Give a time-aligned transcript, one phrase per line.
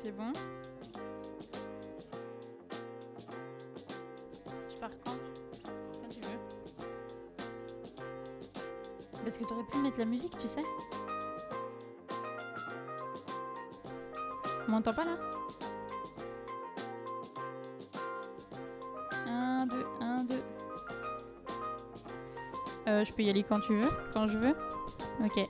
[0.00, 0.32] C'est bon
[4.72, 5.10] Je pars quand?
[5.64, 6.38] Quand tu veux.
[9.24, 10.60] Parce que t'aurais pu mettre la musique, tu sais.
[14.68, 15.16] On m'entend pas là?
[19.26, 20.34] 1, 2, 1, 2.
[22.86, 24.54] Euh, je peux y aller quand tu veux, quand je veux.
[25.24, 25.48] Ok.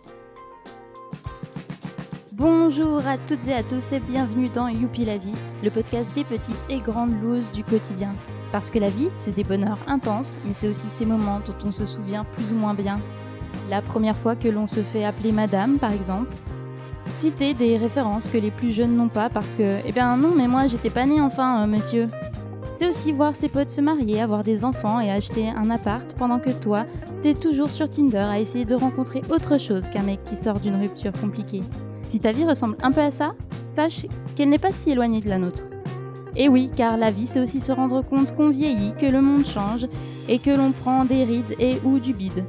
[2.78, 5.32] Bonjour à toutes et à tous et bienvenue dans Youpi la vie,
[5.64, 8.14] le podcast des petites et grandes looses du quotidien.
[8.52, 11.72] Parce que la vie, c'est des bonheurs intenses, mais c'est aussi ces moments dont on
[11.72, 12.94] se souvient plus ou moins bien.
[13.68, 16.32] La première fois que l'on se fait appeler madame, par exemple.
[17.14, 20.46] Citer des références que les plus jeunes n'ont pas parce que, eh bien non, mais
[20.46, 22.04] moi j'étais pas né enfin, euh, monsieur.
[22.76, 26.38] C'est aussi voir ses potes se marier, avoir des enfants et acheter un appart pendant
[26.38, 26.86] que toi,
[27.22, 30.76] t'es toujours sur Tinder à essayer de rencontrer autre chose qu'un mec qui sort d'une
[30.76, 31.62] rupture compliquée.
[32.08, 33.34] Si ta vie ressemble un peu à ça,
[33.68, 35.64] sache qu'elle n'est pas si éloignée de la nôtre.
[36.36, 39.46] Et oui, car la vie, c'est aussi se rendre compte qu'on vieillit, que le monde
[39.46, 39.86] change
[40.26, 42.44] et que l'on prend des rides et ou du bide.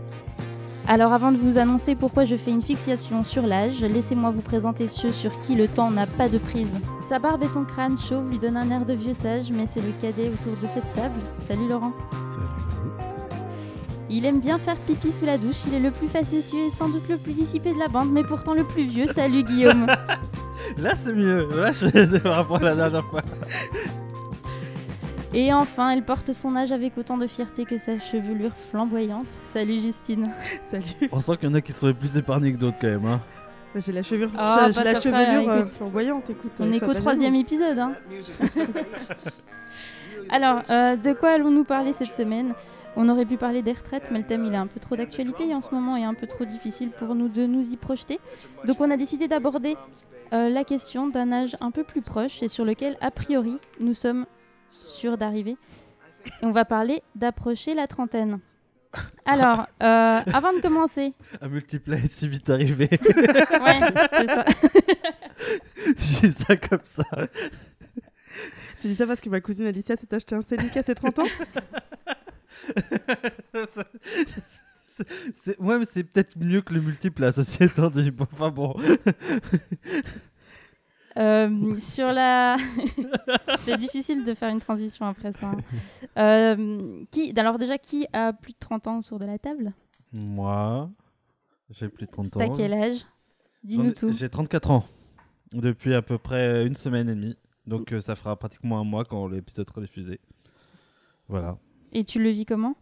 [0.88, 4.88] Alors avant de vous annoncer pourquoi je fais une fixation sur l'âge, laissez-moi vous présenter
[4.88, 6.78] ceux sur qui le temps n'a pas de prise.
[7.08, 9.82] Sa barbe et son crâne chauve lui donnent un air de vieux sage, mais c'est
[9.82, 11.20] le cadet autour de cette table.
[11.42, 11.92] Salut Laurent.
[14.10, 16.90] Il aime bien faire pipi sous la douche, il est le plus facétieux et sans
[16.90, 19.06] doute le plus dissipé de la bande, mais pourtant le plus vieux.
[19.08, 19.86] Salut Guillaume.
[20.78, 21.48] Là, c'est mieux.
[21.56, 23.22] Là, je vais par rapport à la dernière fois.
[25.32, 29.28] Et enfin, elle porte son âge avec autant de fierté que sa chevelure flamboyante.
[29.30, 30.32] Salut Justine.
[30.66, 30.86] Salut.
[31.12, 33.06] On sent qu'il y en a qui sont les plus épargnés que d'autres quand même.
[33.06, 33.22] Hein.
[33.76, 35.72] Bah, J'ai la chevelure, Ah, j'ai- j'ai pas la ça fera, chevelure euh, écoute.
[35.74, 36.30] flamboyante.
[36.32, 37.78] Écoute, On euh, est qu'au troisième épisode.
[37.78, 37.92] Hein.
[40.32, 42.54] Alors, euh, de quoi allons-nous parler cette semaine?
[43.02, 45.56] On aurait pu parler des retraites, mais le thème il est un peu trop d'actualité
[45.56, 48.20] en ce moment et un peu trop difficile pour nous de nous y projeter.
[48.66, 49.78] Donc on a décidé d'aborder
[50.34, 53.94] euh, la question d'un âge un peu plus proche et sur lequel, a priori, nous
[53.94, 54.26] sommes
[54.72, 55.56] sûrs d'arriver.
[56.42, 58.40] Et on va parler d'approcher la trentaine.
[59.24, 62.90] Alors, euh, avant de commencer, Un multiplat est si vite arrivé.
[62.92, 63.80] ouais,
[64.12, 64.46] c'est ça.
[66.00, 67.04] J'ai ça comme ça.
[68.82, 71.20] Tu dis ça parce que ma cousine Alicia s'est acheté un Scénic à ses 30
[71.20, 71.24] ans?
[73.70, 78.12] c'est- c'est- Ouais, mais c'est peut-être mieux que le multiplat, ceci étant dit.
[78.12, 78.76] Bon, Enfin bon.
[81.18, 82.58] Euh, sur la.
[83.60, 85.48] c'est difficile de faire une transition après ça.
[85.48, 85.58] hein.
[86.18, 87.34] Euh, qui...
[87.38, 89.74] Alors, déjà, qui a plus de 30 ans autour de la table?
[90.14, 90.90] Moi,
[91.72, 92.40] j'ai plus de 30 ans.
[92.40, 93.06] T'as quel âge?
[93.64, 94.12] Dis-nous tout.
[94.14, 94.86] J'ai 34 ans.
[95.52, 97.36] Depuis à peu près une semaine et demie.
[97.66, 100.20] Donc euh, ça fera pratiquement un mois quand l'épisode sera diffusé.
[101.28, 101.58] Voilà.
[101.94, 102.76] Et tu le vis comment?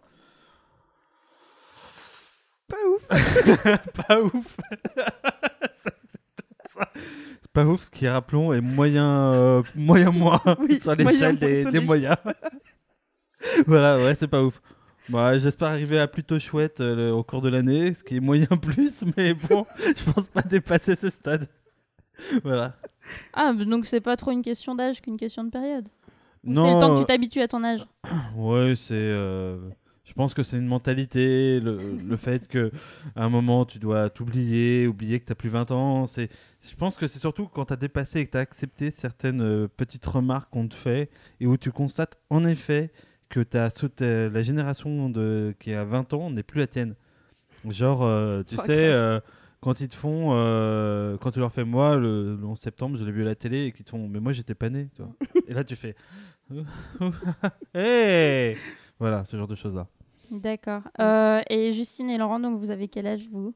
[2.67, 3.07] Pas ouf.
[4.07, 4.57] pas ouf.
[6.69, 11.79] C'est pas ouf, ce qui, rappelons, est moyen, euh, moyen moins Oui, sur l'échelle des,
[11.79, 12.17] moyens.
[13.65, 14.61] voilà, ouais, c'est pas ouf.
[15.09, 18.19] Bah, J'espère arriver à plutôt chouette euh, le- au cours de l'année, ce qui est
[18.19, 21.47] moyen plus, mais bon, je pense pas dépasser ce stade.
[22.43, 22.75] Voilà.
[23.33, 25.87] Ah, donc c'est pas trop une question d'âge qu'une question de période?
[26.47, 27.85] Non, C'est le temps que euh, tu t'habitues à ton âge.
[28.35, 28.93] Ouais, c'est.
[28.93, 29.57] euh,
[30.05, 31.77] Je pense que c'est une mentalité, le,
[32.07, 32.71] le fait que
[33.15, 36.07] à un moment tu dois t'oublier, oublier que t'as plus 20 ans.
[36.07, 36.29] C'est,
[36.61, 40.05] je pense que c'est surtout quand t'as dépassé et que t'as accepté certaines euh, petites
[40.05, 41.09] remarques qu'on te fait
[41.41, 42.91] et où tu constates en effet
[43.29, 46.95] que t'as sauté la génération de qui a 20 ans n'est plus la tienne.
[47.67, 48.87] Genre, euh, tu Oh, sais.
[48.87, 49.19] euh,
[49.59, 53.03] quand ils te font, euh, quand tu leur fais moi le, le 11 septembre, je
[53.05, 55.01] l'ai vu à la télé et qu'ils te font, mais moi j'étais pas né, tu
[55.01, 55.13] vois.
[55.47, 55.95] et là tu fais,
[57.73, 58.57] hey
[58.99, 59.87] voilà, ce genre de choses-là.
[60.31, 60.81] D'accord.
[60.99, 63.53] Euh, et Justine et Laurent, donc vous avez quel âge vous?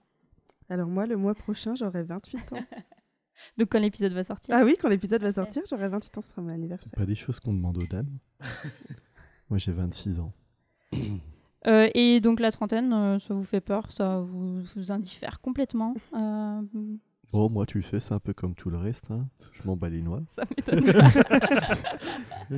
[0.70, 2.60] Alors moi, le mois prochain, j'aurai 28 ans.
[3.58, 4.56] Donc quand l'épisode va sortir?
[4.56, 6.88] Ah oui, quand l'épisode va sortir, j'aurai 28 ans, ce sera mon anniversaire.
[6.90, 8.20] C'est pas des choses qu'on demande aux dames?
[9.50, 10.32] Moi j'ai 26 ans.
[11.68, 15.96] Euh, et donc la trentaine, euh, ça vous fait peur, ça vous, vous indiffère complètement.
[16.14, 16.62] Euh,
[17.32, 19.12] Bon, moi tu sais, c'est un peu comme tout le reste.
[19.12, 19.28] Hein.
[19.54, 20.22] Je m'en bats les noix.
[20.36, 21.10] ça m'étonne pas.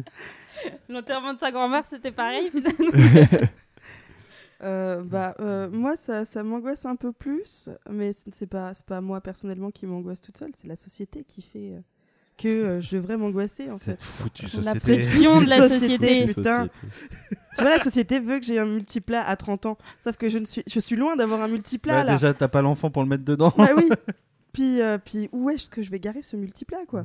[0.90, 2.50] L'enterrement de sa grand-mère, c'était pareil.
[4.62, 9.02] Euh, bah, euh, moi, ça, ça m'angoisse un peu plus, mais c'est pas, c'est pas
[9.02, 11.82] moi personnellement qui m'angoisse toute seule, c'est la société qui fait euh,
[12.38, 13.92] que euh, je devrais m'angoisser en fait.
[13.92, 14.98] Cette foutue La société.
[15.04, 16.08] pression de la Société.
[16.28, 16.34] société.
[16.34, 16.70] Putain.
[17.56, 20.40] Tu vois, la société veut que j'ai un multiplat à 30 ans, sauf que je,
[20.40, 22.14] ne suis, je suis loin d'avoir un multiplat Bah, là.
[22.14, 23.54] déjà, t'as pas l'enfant pour le mettre dedans.
[23.58, 23.90] Bah oui.
[24.54, 27.04] Puis, euh, puis où est-ce que je vais garer ce multiplat quoi?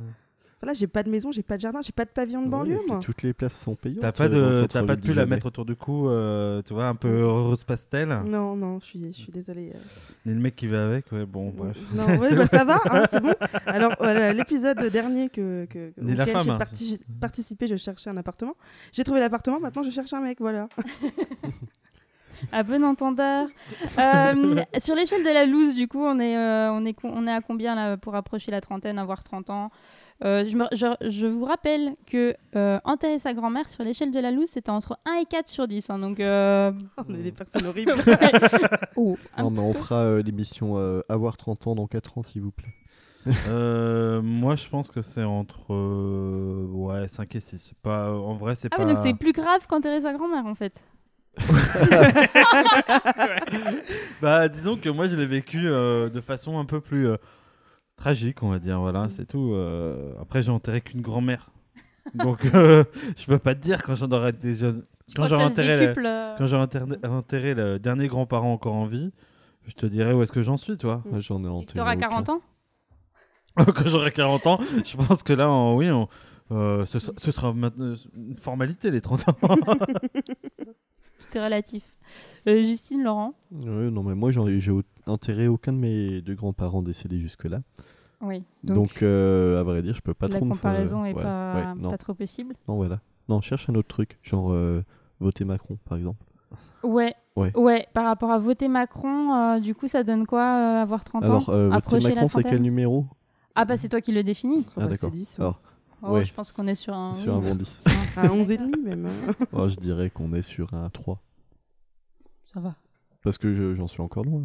[0.61, 2.51] Voilà, j'ai pas de maison, j'ai pas de jardin, j'ai pas de pavillon de Ouais,
[2.51, 2.99] banlieue, moi.
[3.01, 3.99] Toutes les places sont payantes.
[4.01, 6.61] T'as pas euh, de, t'as centre-ville pas de pull à mettre autour du cou, euh,
[6.63, 8.09] tu vois, un peu rose pastel.
[8.25, 9.71] Non, non, je suis, je suis désolée.
[9.73, 10.29] euh.
[10.29, 11.77] Et le mec qui va avec, ouais, bon, bref.
[11.93, 13.33] Non, ouais, bah, ça va, hein, c'est bon.
[13.65, 16.57] Alors, voilà, l'épisode dernier que, que, auquel j'ai hein.
[16.57, 18.55] parti- participé, je cherchais un appartement.
[18.91, 20.67] J'ai trouvé l'appartement, maintenant je cherche un mec, voilà.
[22.53, 23.47] À bon entendeur.
[23.97, 27.33] Euh, sur l'échelle de la loose, du coup, on est, euh, on est, on est
[27.33, 29.71] à combien là, pour approcher la trentaine, avoir 30 ans?
[30.25, 34.19] Euh, je, me- je- je vous rappelle que euh, enterrer sa grand-mère sur l'échelle de
[34.19, 35.89] la loose, c'était entre 1 et 4 sur 10.
[35.89, 36.71] hein, donc, euh,
[37.07, 37.93] On est des personnes horribles.
[38.97, 39.79] oh, Non, mais on peu.
[39.79, 42.73] fera euh, l'émission euh, Avoir 30 ans dans 4 ans, s'il vous plaît.
[43.47, 47.57] Euh, moi, je pense que c'est entre euh, ouais, 5 et 6.
[47.57, 48.83] C'est Pas, en vrai, c'est Ah pas.
[48.85, 50.83] oui, donc c'est plus grave qu'enterrer sa grand-mère en fait.
[54.21, 57.17] Bah, disons que moi, je l'ai vécu euh, de façon un peu plus euh,
[57.99, 58.79] tragique, on va dire.
[58.79, 59.51] Voilà, c'est tout.
[59.53, 61.51] Euh, après, j'ai enterré qu'une grand-mère.
[62.15, 62.83] Donc, euh,
[63.17, 64.83] je peux pas te dire quand j'en aurais été jeune.
[65.07, 68.85] Je Quand j'aurais enterré, décuple, euh, quand j'aurais enterré, enterré le dernier grand-parent encore en
[68.85, 69.11] vie,
[69.67, 71.03] je te dirais où est-ce que j'en suis, toi.
[71.09, 72.09] Moi, j'en ai enterré T'auras aucun.
[72.09, 72.41] 40 ans?
[73.57, 76.07] Quand j'aurai 40 ans, je pense que là, oui, on-
[76.51, 77.29] euh, ce, sera- ce
[78.15, 79.35] une formalité, les 30 ans.
[81.19, 81.83] Tout est relatif.
[82.47, 83.33] Euh, Justine, Laurent?
[83.51, 84.71] Ouais, non, mais moi, j'ai
[85.09, 87.61] enterré aucun de mes deux grands-parents décédés jusque-là.
[88.21, 88.43] Oui.
[88.63, 91.13] Donc, Donc, euh, à vrai dire, je peux pas la trop me faire- comparaison est
[91.13, 92.55] ouais, pas, ouais, non, pas trop possible.
[92.67, 92.99] non, voilà.
[93.29, 94.83] Non, cherche un autre truc, genre euh,
[95.19, 96.23] voter Macron, par exemple.
[96.83, 97.15] Ouais.
[97.35, 97.87] Ouais.
[97.93, 101.49] par rapport à voter Macron, euh, du coup, ça donne quoi euh, avoir 30 Alors,
[101.49, 103.05] ans euh, voter la Macron, c'est quel numéro?
[103.55, 104.65] Ah bah c'est toi qui le définis.
[104.77, 104.97] Ah, d'accord.
[104.99, 105.39] c'est 10.
[105.39, 105.61] Alors,
[106.01, 106.23] Oh, Ouais.
[106.23, 107.13] Je pense qu'on est sur un.
[107.13, 107.83] sur un bon 10.
[108.15, 109.05] À 11,5 même.
[109.07, 109.33] hein.
[109.51, 111.19] Oh, je dirais qu'on est sur un 3.
[112.45, 112.75] Ça va.
[113.21, 114.41] Parce que je- j'en suis encore loin.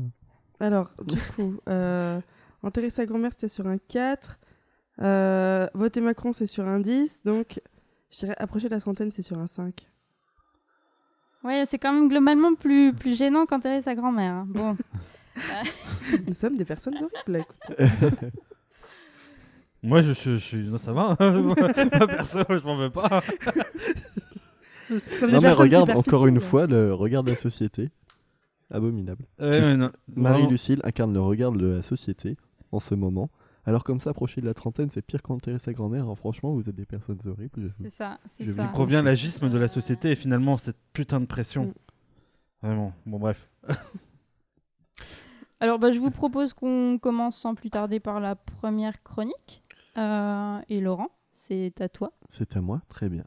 [0.64, 2.20] Alors, du coup, euh,
[2.62, 4.38] enterrer sa grand-mère, c'était sur un 4.
[5.02, 7.22] Euh, voter Macron, c'est sur un 10.
[7.24, 7.60] Donc,
[8.10, 9.86] je dirais approcher la trentaine, c'est sur un 5.
[11.42, 14.32] Ouais, c'est quand même globalement plus, plus gênant qu'enterrer sa grand-mère.
[14.34, 14.46] hein.
[14.48, 14.76] Bon.
[16.26, 17.78] Nous sommes des personnes horribles, écoute.
[19.82, 20.66] Moi, je, je- je suis.
[20.68, 21.16] Non, ça va.
[21.20, 21.30] hein.
[21.42, 21.56] moi,
[22.06, 23.20] perso, je m'en veux pas.
[24.88, 26.50] Nous sommes des Non, mais personnes regarde encore une superficielles.
[26.50, 27.90] fois le regard de la société.
[28.70, 29.26] Abominable.
[30.14, 32.36] Marie-Lucille incarne le regard de la société
[32.72, 33.30] en ce moment.
[33.66, 36.02] Alors comme ça, approcher de la trentaine, c'est pire qu'enterrer sa grand-mère.
[36.04, 37.70] Alors, franchement, vous êtes des personnes horribles.
[37.80, 38.66] C'est ça, c'est Je ça.
[38.66, 41.66] provient l'agisme de la société et finalement cette putain de pression.
[41.66, 41.72] Mm.
[42.62, 42.92] Vraiment.
[43.06, 43.48] Bon, bref.
[45.60, 49.62] Alors, bah, je vous propose qu'on commence sans plus tarder par la première chronique.
[49.96, 52.12] Euh, et Laurent, c'est à toi.
[52.28, 53.24] C'est à moi, très bien.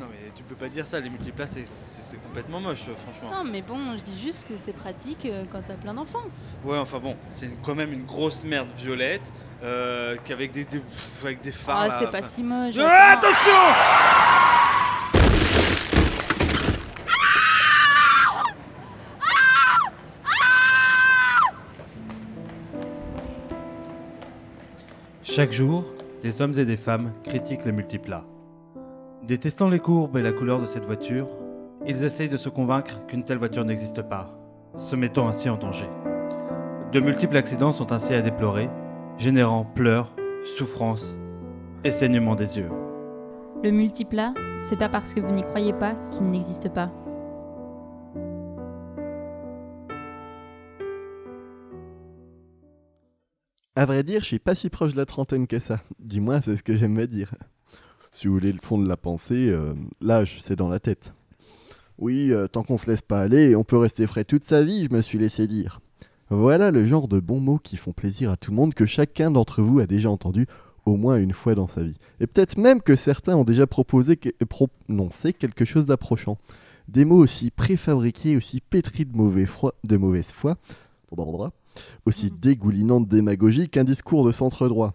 [0.00, 0.98] Non, mais tu peux pas dire ça.
[0.98, 3.30] Les multiplaces, c'est complètement moche, franchement.
[3.30, 6.24] Non, mais bon, je dis juste que c'est pratique euh, quand t'as plein d'enfants.
[6.64, 9.30] Ouais, enfin bon, c'est quand même une grosse merde violette
[9.62, 11.88] euh, qu'avec des, des, pff, avec des phares.
[11.90, 12.76] Ah, c'est pas si moche.
[12.78, 13.52] Attention
[25.22, 25.84] Chaque jour,
[26.22, 28.24] des hommes et des femmes critiquent les multiplats.
[29.22, 31.28] Détestant les courbes et la couleur de cette voiture,
[31.86, 34.34] ils essayent de se convaincre qu'une telle voiture n'existe pas,
[34.74, 35.88] se mettant ainsi en danger.
[36.92, 38.70] De multiples accidents sont ainsi à déplorer,
[39.18, 40.16] générant pleurs,
[40.56, 41.18] souffrances
[41.84, 42.70] et saignement des yeux.
[43.62, 44.32] Le multiplat,
[44.68, 46.90] c'est pas parce que vous n'y croyez pas qu'il n'existe pas.
[53.76, 55.80] À vrai dire, je suis pas si proche de la trentaine que ça.
[55.98, 57.34] Dis-moi, c'est ce que j'aime me dire.
[58.12, 61.12] Si vous voulez le fond de la pensée, euh, l'âge, c'est dans la tête.
[61.98, 64.86] Oui, euh, tant qu'on se laisse pas aller, on peut rester frais toute sa vie,
[64.90, 65.80] je me suis laissé dire.
[66.30, 69.30] Voilà le genre de bons mots qui font plaisir à tout le monde que chacun
[69.30, 70.46] d'entre vous a déjà entendu
[70.86, 71.96] au moins une fois dans sa vie.
[72.20, 76.38] Et peut-être même que certains ont déjà proposé que- prononcé quelque chose d'approchant.
[76.88, 80.56] Des mots aussi préfabriqués, aussi pétris de, mauvais foi- de mauvaise foi,
[82.06, 84.94] aussi dégoulinant de démagogie qu'un discours de centre droit.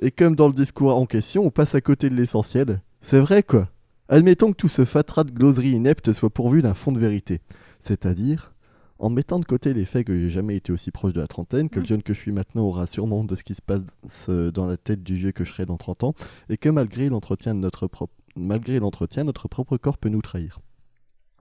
[0.00, 2.80] Et comme dans le discours en question, on passe à côté de l'essentiel.
[3.00, 3.68] C'est vrai quoi.
[4.08, 7.40] Admettons que tout ce fatras de gloserie inepte soit pourvu d'un fond de vérité.
[7.80, 8.54] C'est-à-dire,
[8.98, 11.68] en mettant de côté les faits que j'ai jamais été aussi proche de la trentaine,
[11.68, 13.82] que le jeune que je suis maintenant aura sûrement de ce qui se passe
[14.28, 16.14] euh, dans la tête du vieux que je serai dans 30 ans,
[16.48, 20.60] et que malgré l'entretien de notre propre malgré l'entretien, notre propre corps peut nous trahir.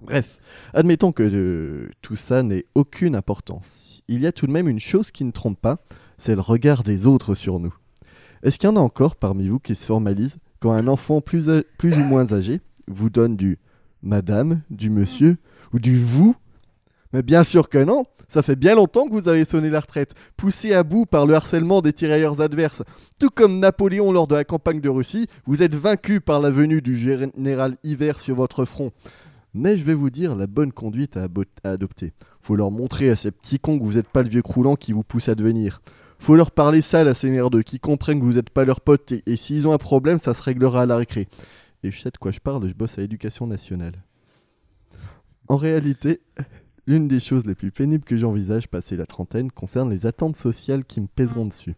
[0.01, 0.39] Bref,
[0.73, 4.01] admettons que euh, tout ça n'ait aucune importance.
[4.07, 5.79] Il y a tout de même une chose qui ne trompe pas,
[6.17, 7.73] c'est le regard des autres sur nous.
[8.43, 11.49] Est-ce qu'il y en a encore parmi vous qui se formalisent quand un enfant plus,
[11.49, 13.57] ou moins âgé vous donne du
[14.01, 15.37] madame, du monsieur
[15.73, 16.35] ou du vous?
[17.13, 20.13] Mais bien sûr que non, ça fait bien longtemps que vous avez sonné la retraite,
[20.35, 22.83] poussé à bout par le harcèlement des tirailleurs adverses.
[23.19, 26.81] Tout comme Napoléon lors de la campagne de Russie, vous êtes vaincu par la venue
[26.81, 28.91] du général Hiver sur votre front.
[29.53, 31.27] Mais je vais vous dire la bonne conduite à,
[31.63, 32.13] à adopter.
[32.41, 34.91] Faut leur montrer à ces petits cons que vous n'êtes pas le vieux croulant qui
[34.91, 35.81] vous pousse à devenir.
[36.19, 39.11] Faut leur parler sale à ces merdeux qui comprennent que vous n'êtes pas leurs potes
[39.11, 41.27] et, et s'ils ont un problème, ça se réglera à la récré.
[41.83, 43.93] Et je sais de quoi je parle, je bosse à l'éducation nationale.
[45.47, 46.21] En réalité,
[46.87, 50.83] l'une des choses les plus pénibles que j'envisage passer la trentaine concerne les attentes sociales
[50.83, 51.75] qui me pèseront dessus.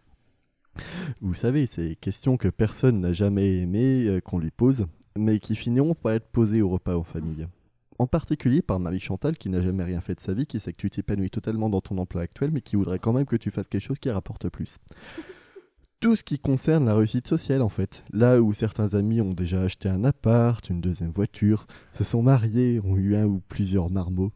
[1.20, 5.56] Vous savez, ces questions que personne n'a jamais aimé euh, qu'on lui pose, mais qui
[5.56, 7.46] finiront par être posées au repas en famille.
[8.00, 10.72] En particulier par Marie Chantal qui n'a jamais rien fait de sa vie, qui sait
[10.72, 13.50] que tu t'épanouis totalement dans ton emploi actuel, mais qui voudrait quand même que tu
[13.50, 14.78] fasses quelque chose qui rapporte plus.
[16.00, 18.02] Tout ce qui concerne la réussite sociale en fait.
[18.10, 22.80] Là où certains amis ont déjà acheté un appart, une deuxième voiture, se sont mariés,
[22.82, 24.32] ont eu un ou plusieurs marmots.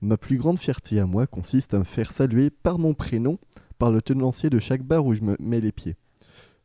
[0.00, 3.40] Ma plus grande fierté à moi consiste à me faire saluer par mon prénom
[3.80, 5.96] par le tenancier de chaque bar où je me mets les pieds.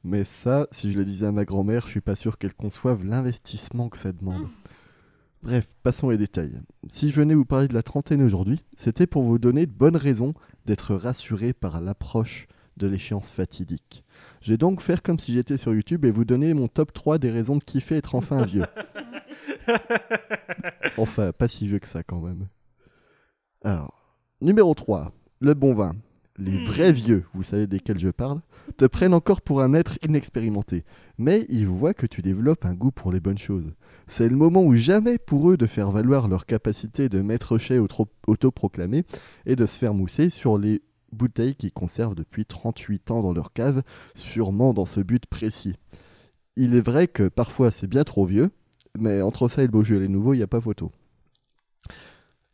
[0.03, 3.03] Mais ça, si je le disais à ma grand-mère, je suis pas sûr qu'elle conçoive
[3.03, 4.47] l'investissement que ça demande.
[5.45, 6.59] Bref, passons les détails.
[6.87, 9.95] Si je venais vous parler de la trentaine aujourd'hui, c'était pour vous donner de bonnes
[9.95, 10.31] raisons
[10.65, 12.47] d'être rassuré par l'approche
[12.77, 14.03] de l'échéance fatidique.
[14.41, 17.19] Je vais donc faire comme si j'étais sur YouTube et vous donner mon top 3
[17.19, 18.65] des raisons de kiffer être enfin un vieux.
[20.97, 22.47] enfin, pas si vieux que ça quand même.
[23.63, 25.95] Alors, numéro 3, le bon vin.
[26.37, 28.41] Les vrais vieux, vous savez desquels je parle,
[28.77, 30.83] te prennent encore pour un être inexpérimenté,
[31.17, 33.71] mais ils voient que tu développes un goût pour les bonnes choses.
[34.07, 37.79] C'est le moment où jamais pour eux de faire valoir leur capacité de maître chais
[37.79, 39.03] auto- autoproclamé
[39.45, 40.81] et de se faire mousser sur les
[41.11, 43.81] bouteilles qu'ils conservent depuis 38 ans dans leur cave,
[44.13, 45.75] sûrement dans ce but précis.
[46.55, 48.51] Il est vrai que parfois c'est bien trop vieux,
[48.97, 50.91] mais entre ça et le beau jeu et les nouveaux, il n'y a pas photo.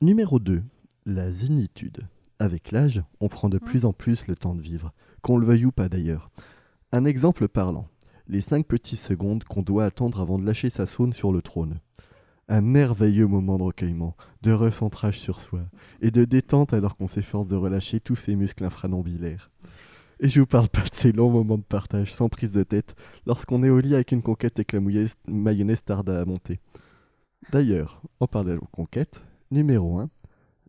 [0.01, 0.63] Numéro 2.
[1.05, 2.01] La zénitude.
[2.39, 5.65] Avec l'âge, on prend de plus en plus le temps de vivre, qu'on le veuille
[5.65, 6.31] ou pas d'ailleurs.
[6.91, 7.87] Un exemple parlant.
[8.31, 11.81] Les 5 petites secondes qu'on doit attendre avant de lâcher sa saune sur le trône.
[12.47, 15.59] Un merveilleux moment de recueillement, de recentrage sur soi,
[16.01, 19.51] et de détente alors qu'on s'efforce de relâcher tous ses muscles infranambilaires.
[20.21, 22.95] Et je vous parle pas de ces longs moments de partage sans prise de tête
[23.25, 26.61] lorsqu'on est au lit avec une conquête et que la mayonnaise tarde à monter.
[27.51, 29.21] D'ailleurs, en parlant de conquête,
[29.51, 30.09] numéro 1,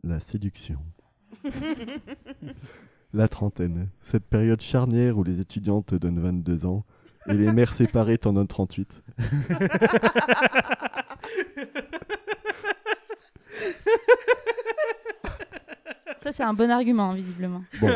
[0.03, 0.81] la séduction.
[3.15, 6.85] la trentaine, cette période charnière où les étudiants te donnent 22 ans
[7.29, 9.03] et les mères séparées t'en donnent 38.
[16.19, 17.63] Ça, c'est un bon argument, hein, visiblement.
[17.81, 17.89] Bon.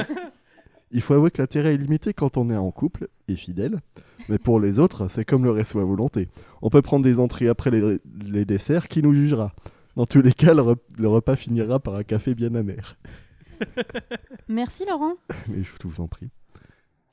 [0.91, 3.81] Il faut avouer que l'intérêt est limité quand on est en couple et fidèle,
[4.29, 6.29] mais pour les autres, c'est comme le resto à volonté.
[6.63, 9.53] On peut prendre des entrées après les, les desserts, qui nous jugera?
[9.97, 12.97] Dans tous les cas, le, rep- le repas finira par un café bien amer.
[14.49, 15.15] Merci, Laurent.
[15.49, 16.29] Mais je vous en prie.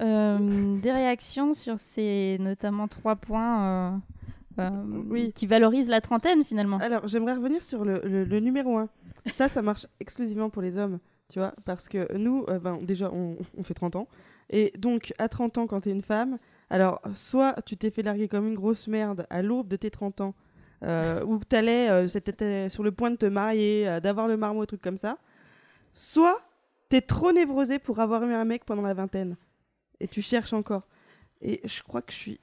[0.02, 3.92] Euh, des réactions sur ces notamment trois points euh,
[4.60, 4.70] euh,
[5.10, 5.32] Oui.
[5.34, 6.78] qui valorisent la trentaine, finalement.
[6.78, 8.90] Alors, j'aimerais revenir sur le, le- le numéro 1.
[9.34, 13.10] Ça, ça marche exclusivement pour les hommes, tu vois, parce que nous, euh, ben, déjà,
[13.14, 14.08] on, on fait 30 ans.
[14.50, 16.38] Et donc, à 30 ans, quand t'es une femme,
[16.70, 20.22] alors, soit tu t'es fait larguer comme une grosse merde à l'aube de tes 30
[20.22, 20.34] ans,
[20.82, 24.98] ou t'allais, euh, t'étais sur le point de te marier, d'avoir le marmot, truc comme
[24.98, 25.18] ça,
[25.94, 26.42] soit
[26.90, 29.38] t'es trop névrosé pour avoir eu un mec pendant la vingtaine,
[30.00, 30.88] et tu cherches encore.
[31.42, 32.40] Et je crois que je suis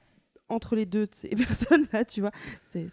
[0.49, 2.31] entre les deux de ces personnes-là, tu vois.
[2.65, 2.89] C'est-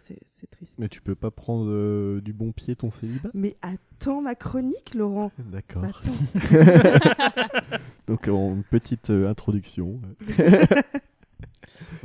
[0.51, 0.75] triste.
[0.79, 3.29] Mais tu peux pas prendre euh, du bon pied ton célibat?
[3.33, 5.31] Mais attends ma chronique, Laurent.
[5.39, 5.83] D'accord.
[8.07, 9.99] Donc, en petite euh, introduction.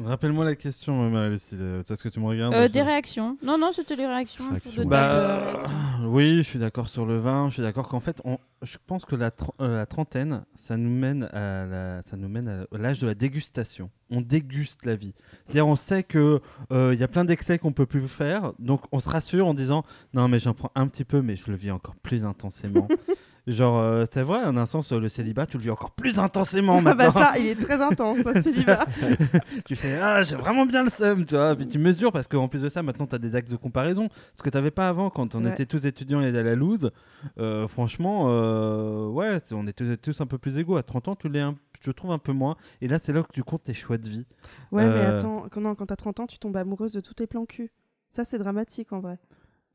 [0.03, 1.59] Rappelle-moi la question, Marie-Lucille.
[1.61, 3.37] Euh, Est-ce que tu me regardes Euh, des réactions.
[3.43, 4.49] Non, non, c'était les réactions.
[4.49, 4.85] Réactions.
[4.87, 5.55] Bah, euh,
[6.03, 7.49] euh, oui, je suis d'accord sur le vin.
[7.49, 10.77] Je suis d'accord qu'en fait, on, je pense que la, tr- euh, la trentaine, ça
[10.77, 13.91] nous mène à la- ça nous mène à l'âge de la dégustation.
[14.11, 15.15] On déguste la vie.
[15.45, 16.41] C'est-à-dire, on sait que
[16.73, 19.55] euh, il y a plein d'excès qu'on peut plus faire, donc on se rassure en
[19.55, 22.89] disant non, mais j'en prends un petit peu, mais je le vis encore plus intensément.
[23.47, 26.77] Genre, euh, c'est vrai, en un sens, le célibat, tu le vis encore plus intensément
[26.79, 27.13] Ah maintenant.
[27.13, 28.87] bah ça, il est très intense, ce célibat.
[29.67, 32.49] tu fais ah j'ai vraiment bien le seum tu vois puis tu mesures parce qu'en
[32.49, 34.89] plus de ça maintenant tu as des axes de comparaison ce que tu n'avais pas
[34.89, 35.51] avant quand on vrai.
[35.51, 36.91] était tous étudiants et à la loose
[37.39, 41.29] euh, franchement euh, ouais on était tous un peu plus égaux à 30 ans tu
[41.29, 43.75] l'es un- je trouve un peu moins et là c'est là que tu comptes tes
[43.75, 44.27] choix de vie
[44.73, 47.27] Ouais, mais attends, quand, non, quand t'as 30 ans, tu tombes amoureuse de tous tes
[47.29, 47.71] plans cul.
[48.11, 49.19] Ça, c'est dramatique en vrai.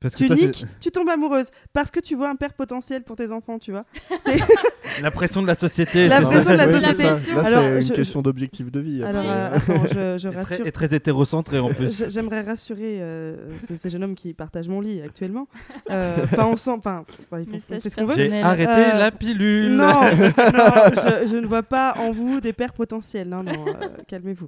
[0.01, 3.03] Parce que Tu toi, niques, tu tombes amoureuse parce que tu vois un père potentiel
[3.03, 3.83] pour tes enfants, tu vois.
[5.01, 6.51] La pression de la société, La c'est pression ça.
[6.53, 6.93] de la société.
[6.93, 7.13] c'est ça.
[7.15, 7.35] pression.
[7.35, 9.03] Là, Alors, c'est une je- question d'objectif de vie.
[9.03, 9.73] Alors, après.
[9.73, 10.57] euh, attends, je, je Et rassure.
[10.59, 12.05] très, et très hétérocentré en plus.
[12.09, 15.47] J'aimerais rassurer euh, ces, ces jeunes hommes qui partagent mon lit actuellement.
[15.91, 16.25] Euh,
[16.55, 17.03] sent, enfin,
[17.37, 18.15] ils font- ce qu'on veut.
[18.15, 19.75] J'ai arrêté Euh, la pilule.
[19.75, 23.27] Non, non je, je ne vois pas en vous des pères potentiels.
[23.27, 24.47] Non, non, euh, calmez-vous.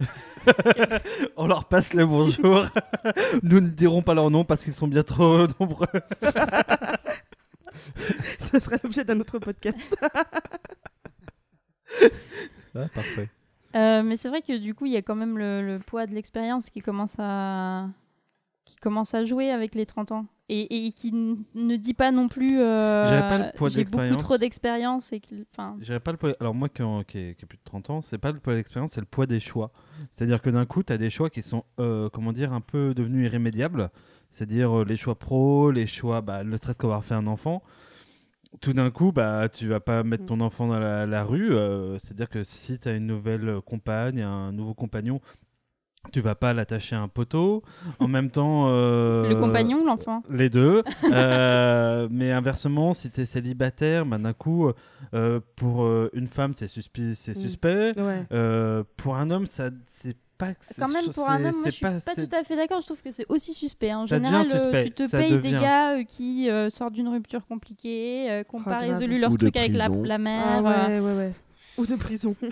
[1.36, 2.64] On leur passe le bonjour.
[3.42, 5.86] Nous ne dirons pas leur nom parce qu'ils sont bien trop nombreux.
[8.38, 9.96] Ce sera l'objet d'un autre podcast.
[12.74, 13.28] Ah, parfait.
[13.74, 16.06] Euh, mais c'est vrai que du coup, il y a quand même le, le poids
[16.06, 17.88] de l'expérience qui commence à
[18.64, 22.28] qui commence à jouer avec les 30 ans et, et qui ne dit pas non
[22.28, 25.20] plus euh, pas le poids j'ai beaucoup trop d'expérience et
[25.52, 26.32] enfin pas le poids.
[26.40, 28.58] Alors, moi qui, ai, qui ai plus de 30 ans, c'est pas le poids de
[28.58, 29.70] l'expérience, c'est le poids des choix.
[30.10, 32.94] C'est-à-dire que d'un coup, tu as des choix qui sont, euh, comment dire, un peu
[32.94, 33.90] devenus irrémédiables.
[34.30, 37.62] C'est-à-dire euh, les choix pro, les choix, bah, ne serait-ce qu'avoir fait un enfant.
[38.62, 41.52] Tout d'un coup, bah, tu vas pas mettre ton enfant dans la, la rue.
[41.52, 45.20] euh, C'est-à-dire que si tu as une nouvelle compagne, un nouveau compagnon,
[46.12, 47.62] tu vas pas l'attacher à un poteau.
[48.00, 48.66] En même temps.
[48.68, 50.82] euh, le compagnon ou l'enfant les deux.
[51.12, 54.70] Euh, mais inversement, si tu es célibataire, bah, d'un coup,
[55.14, 57.40] euh, pour euh, une femme, c'est suspi- c'est Mm.
[57.40, 57.92] suspect.
[58.00, 58.26] Ouais.
[58.32, 60.52] Euh, pour un homme, ça c'est pas.
[60.60, 62.80] c'est- quand même pour c'est- un homme moi je suis pas, tout à fait d'accord
[62.80, 65.36] je trouve que c'est aussi suspect en Ça devient général suspect, tu te ça payes
[65.38, 69.18] des gars euh, qui euh, sortent d'une rupture compliquée euh, qui n'ont Oh, pas résolu
[69.18, 71.32] leur Ou truc avec la, Ah mère euh, ouais, ouais, ouais.
[71.78, 72.34] Ou de prison.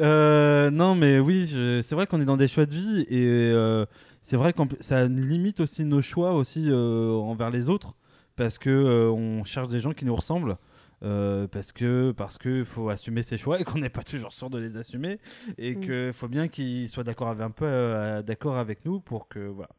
[0.00, 3.26] Euh, non, mais oui, je- c'est vrai qu'on est dans des choix de vie et
[3.52, 3.84] euh,
[4.22, 7.94] c'est vrai que ça limite aussi nos choix aussi euh, envers les autres
[8.36, 10.56] parce que on cherche des gens qui nous ressemblent.
[11.00, 14.58] parce que parce que faut assumer ses choix et qu'on n'est pas toujours sûr de
[14.58, 15.18] les assumer
[15.58, 15.80] et Mm.
[15.86, 19.70] que faut bien qu'ils soient d'accord avec un peu d'accord avec nous pour que voilà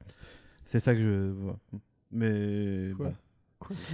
[0.63, 1.57] c'est ça que je vois.
[2.11, 3.11] mais Quoi?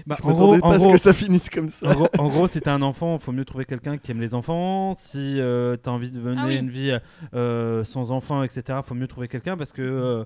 [0.05, 1.89] Bah, je en gros, pas à ce que ça finisse comme ça.
[1.89, 4.33] en gros, en gros, si t'es un enfant, faut mieux trouver quelqu'un qui aime les
[4.33, 4.93] enfants.
[4.95, 6.57] Si euh, t'as envie de mener Ah oui.
[6.57, 6.97] une vie
[7.33, 10.23] euh, sans enfants, etc., faut mieux trouver quelqu'un parce que euh,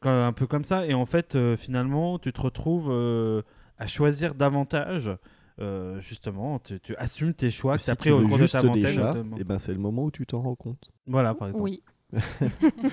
[0.00, 0.86] quand- un peu comme ça.
[0.86, 3.42] Et en fait, euh, finalement, tu te retrouves euh,
[3.78, 5.10] à choisir davantage.
[5.60, 8.60] euh, justement, tu, tu assumes tes choix que si tu pris au cours de ta
[8.62, 8.86] vingtaine.
[8.86, 10.90] chats, et ben c'est le moment où tu t'en rends compte.
[11.06, 11.64] Voilà, par exemple.
[11.64, 11.82] oui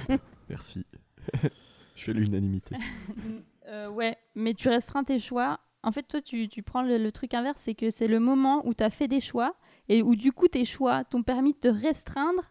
[0.50, 0.86] Merci.
[1.96, 2.76] je fais l'unanimité.
[3.68, 5.60] Euh, ouais, mais tu restreins tes choix.
[5.88, 8.66] En fait, toi, tu, tu prends le, le truc inverse, c'est que c'est le moment
[8.68, 9.56] où tu as fait des choix
[9.90, 12.44] et où du coup tes choix t'ont permis de te restreindre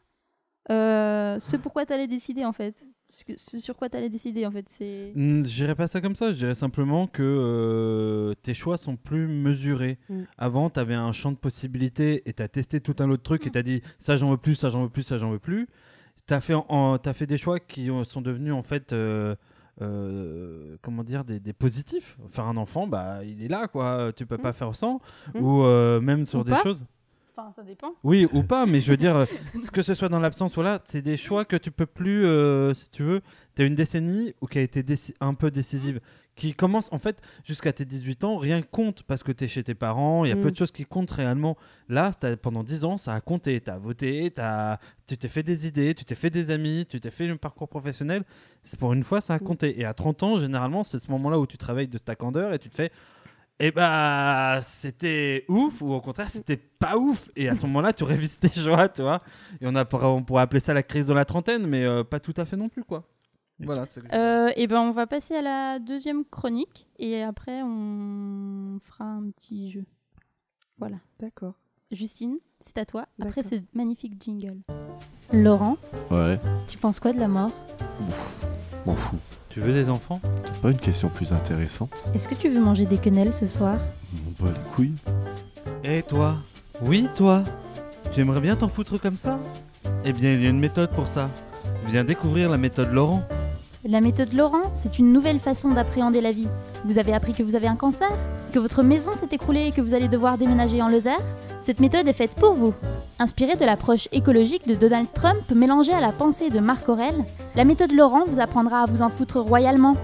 [0.71, 2.75] euh, ce pourquoi tu allais décider en fait.
[3.09, 4.67] Ce, que- ce sur quoi tu allais décider en fait.
[4.69, 5.13] C'est...
[5.15, 8.97] Hmm, Je dirais pas ça comme ça, je dirais simplement que euh, tes choix sont
[8.97, 9.99] plus mesurés.
[10.09, 10.23] Mm.
[10.39, 13.47] Avant, tu avais un champ de possibilités et tu as testé tout un autre truc
[13.47, 15.39] et tu as dit ça j'en veux plus, ça j'en veux plus, ça j'en veux
[15.39, 15.69] plus.
[16.27, 19.37] Tu as, fait en- fait des choix qui ont- sont devenus en fait, euh,
[19.83, 22.17] euh, comment dire, des, des positifs.
[22.29, 24.13] Faire un enfant, bah, il est là, quoi.
[24.15, 25.01] Tu peux pas faire sans.
[25.35, 25.41] Mm.
[25.41, 26.63] Ou euh, même sur Ou des pas.
[26.63, 26.85] choses.
[27.37, 27.93] Enfin, ça dépend.
[28.03, 29.27] Oui, ou pas, mais je veux dire,
[29.73, 32.89] que ce soit dans l'absence, voilà, c'est des choix que tu peux plus, euh, si
[32.91, 33.21] tu veux,
[33.55, 34.83] tu as une décennie ou qui a été
[35.21, 36.01] un peu décisive,
[36.37, 39.65] qui commence, en fait, jusqu'à tes 18 ans, rien compte parce que tu es chez
[39.65, 40.43] tes parents, il y a Mm.
[40.43, 41.57] peu de choses qui comptent réellement.
[41.89, 45.43] Là, t'as- pendant 10 ans, ça a compté, tu as voté, t'as- tu t'es fait
[45.43, 48.23] des idées, tu t'es fait des amis, tu t'es fait un parcours professionnel.
[48.63, 49.41] C'est pour une fois, ça a Mm.
[49.41, 49.81] compté.
[49.81, 52.59] Et à 30 ans, généralement, c'est ce moment-là où tu travailles de ta candeur et
[52.59, 52.93] tu te fais
[53.59, 58.05] et bah c'était ouf ou au contraire c'était pas ouf et à ce moment-là tu
[58.05, 59.23] révises tes choix tu vois
[59.63, 62.21] et on, a, on pourrait appeler ça la crise de la trentaine mais euh, pas
[62.21, 63.09] tout à fait non plus quoi
[63.61, 68.79] voilà c'est- Euh, et ben on va passer à la deuxième chronique et après on
[68.83, 69.85] fera un petit jeu.
[70.79, 70.97] Voilà.
[71.21, 71.55] D'accord.
[71.91, 73.07] Justine, c'est à toi.
[73.23, 74.59] Après ce magnifique jingle.
[75.33, 75.77] Laurent,
[76.11, 77.51] Ouais, tu penses quoi de la mort?
[78.85, 79.17] M'en fous.
[79.49, 80.21] tu veux des enfants?
[80.45, 82.05] T'as pas une question plus intéressante?
[82.15, 83.79] Est-ce que tu veux manger des quenelles ce soir?
[84.13, 84.95] M'en bat les couilles.
[85.83, 86.37] et toi?
[86.83, 87.43] Oui toi?
[88.13, 89.39] Tu aimerais bien t'en foutre comme ça?
[90.05, 91.29] Eh bien il y a une méthode pour ça
[91.87, 93.23] viens découvrir la méthode Laurent
[93.89, 96.49] La méthode Laurent, c'est une nouvelle façon d'appréhender la vie.
[96.85, 98.11] Vous avez appris que vous avez un cancer,
[98.53, 101.21] que votre maison s'est écroulée et que vous allez devoir déménager en Lozère?
[101.61, 102.75] Cette méthode est faite pour vous.
[103.19, 107.65] Inspirée de l'approche écologique de Donald Trump mélangée à la pensée de Marc Aurèle, la
[107.65, 109.97] méthode Laurent vous apprendra à vous en foutre royalement.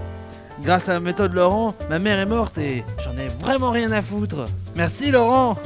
[0.63, 4.01] grâce à la méthode Laurent ma mère est morte et j'en ai vraiment rien à
[4.01, 5.57] foutre merci Laurent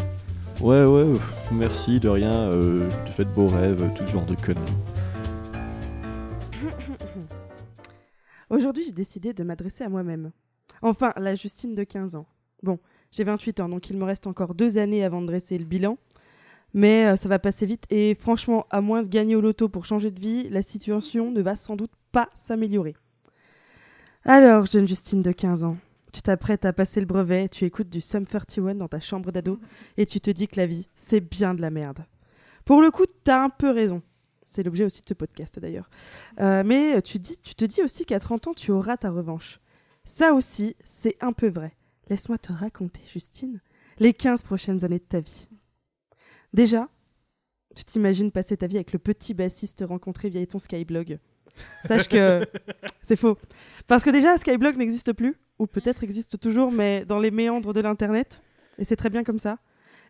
[0.59, 1.05] Ouais, ouais,
[1.51, 2.31] merci de rien.
[2.31, 4.73] Euh, tu fais de beaux rêves, tout ce genre de conneries.
[8.49, 10.31] Aujourd'hui, j'ai décidé de m'adresser à moi-même.
[10.81, 12.27] Enfin, la Justine de 15 ans.
[12.63, 12.79] Bon,
[13.11, 15.97] j'ai 28 ans, donc il me reste encore deux années avant de dresser le bilan.
[16.73, 19.85] Mais euh, ça va passer vite et franchement, à moins de gagner au loto pour
[19.85, 22.95] changer de vie, la situation ne va sans doute pas s'améliorer.
[24.25, 25.77] Alors, jeune Justine de 15 ans,
[26.11, 29.59] tu t'apprêtes à passer le brevet, tu écoutes du Sum 31 dans ta chambre d'ado
[29.95, 32.05] et tu te dis que la vie, c'est bien de la merde.
[32.65, 34.01] Pour le coup, t'as un peu raison.
[34.47, 35.89] C'est l'objet aussi de ce podcast d'ailleurs.
[36.39, 39.59] Euh, mais tu, dis, tu te dis aussi qu'à 30 ans, tu auras ta revanche.
[40.05, 41.75] Ça aussi, c'est un peu vrai.
[42.09, 43.59] Laisse-moi te raconter, Justine,
[43.99, 45.49] les 15 prochaines années de ta vie.
[46.53, 46.87] Déjà,
[47.75, 51.19] tu t'imagines passer ta vie avec le petit bassiste rencontré via ton Skyblog.
[51.83, 52.41] Sache que
[53.01, 53.37] c'est faux.
[53.87, 57.81] Parce que déjà, Skyblog n'existe plus, ou peut-être existe toujours, mais dans les méandres de
[57.81, 58.41] l'Internet.
[58.77, 59.59] Et c'est très bien comme ça.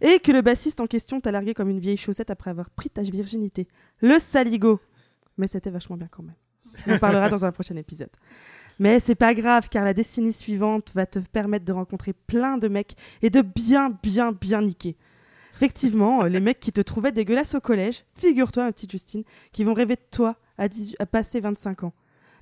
[0.02, 2.90] Et que le bassiste en question t'a largué comme une vieille chaussette après avoir pris
[2.90, 3.68] ta virginité.
[4.02, 4.80] Le saligo.
[5.38, 6.36] Mais c'était vachement bien quand même.
[6.88, 8.10] On en parlera dans un prochain épisode.
[8.80, 12.68] Mais c'est pas grave, car la décennie suivante va te permettre de rencontrer plein de
[12.68, 14.96] mecs et de bien, bien, bien niquer.
[15.56, 19.64] Effectivement, euh, les mecs qui te trouvaient dégueulasse au collège, figure-toi, ma petite Justine, qui
[19.64, 21.94] vont rêver de toi à, 18 à passer 25 ans.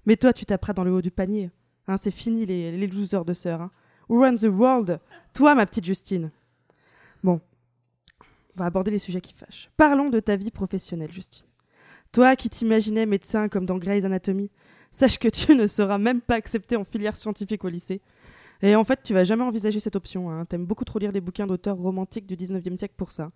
[0.05, 1.49] Mais toi, tu t'apprêtes dans le haut du panier.
[1.87, 3.61] Hein, c'est fini les, losers de sœurs.
[3.61, 3.71] Hein.
[4.09, 4.99] Run the world.
[5.33, 6.31] Toi, ma petite Justine.
[7.23, 7.41] Bon,
[8.56, 9.69] on va aborder les sujets qui fâchent.
[9.78, 11.45] Parlons de ta vie professionnelle, Justine.
[12.12, 14.51] Toi qui t'imaginais médecin comme dans Grey's Anatomy,
[14.91, 18.01] sache que tu ne seras même pas accepté en filière scientifique au lycée.
[18.62, 20.32] Et en fait, tu vas jamais envisager cette option.
[20.32, 20.45] Hein.
[20.45, 23.32] T'aimes beaucoup trop lire des bouquins d'auteurs romantiques du 19e siècle pour ça.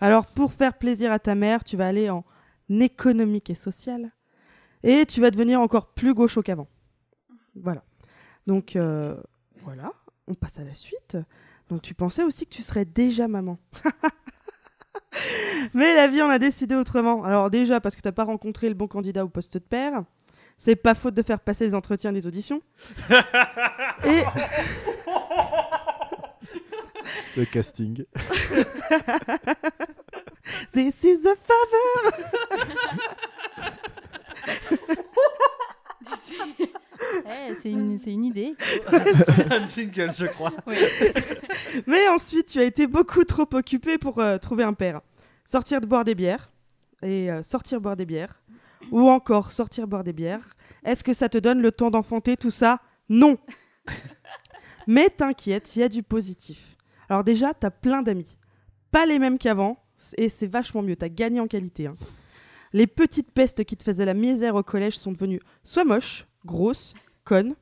[0.00, 2.24] Alors, pour faire plaisir à ta mère, tu vas aller en
[2.68, 4.10] économique et social.
[4.82, 6.68] Et tu vas devenir encore plus gaucho qu'avant.
[7.54, 7.84] Voilà.
[8.46, 9.16] Donc, euh,
[9.62, 9.92] voilà.
[10.26, 11.16] On passe à la suite.
[11.68, 13.58] Donc, tu pensais aussi que tu serais déjà maman.
[15.74, 17.24] Mais la vie en a décidé autrement.
[17.24, 20.04] Alors, déjà, parce que t'as pas rencontré le bon candidat au poste de père.
[20.58, 22.62] C'est pas faute de faire passer les entretiens des auditions.
[24.04, 24.22] Et
[27.36, 28.04] Le casting.
[30.72, 32.12] This is a favor.
[37.24, 38.54] Eh, c'est une, c'est une idée.
[39.50, 40.52] un jingle, je crois.
[41.86, 45.00] Mais ensuite, tu as été beaucoup trop occupé pour euh, trouver un père.
[45.44, 46.50] Sortir de boire des bières
[47.02, 48.40] et euh, sortir boire des bières
[48.90, 50.56] ou encore sortir boire des bières.
[50.84, 52.80] Est-ce que ça te donne le temps d'enfanter tout ça?
[53.08, 53.36] Non.
[54.86, 56.76] Mais t'inquiète, il y a du positif.
[57.08, 58.36] Alors déjà, t'as plein d'amis.
[58.90, 59.82] Pas les mêmes qu'avant,
[60.16, 61.86] et c'est vachement mieux, t'as gagné en qualité.
[61.86, 61.94] hein.
[62.72, 66.94] Les petites pestes qui te faisaient la misère au collège sont devenues soit moches, grosses,
[67.24, 67.54] connes.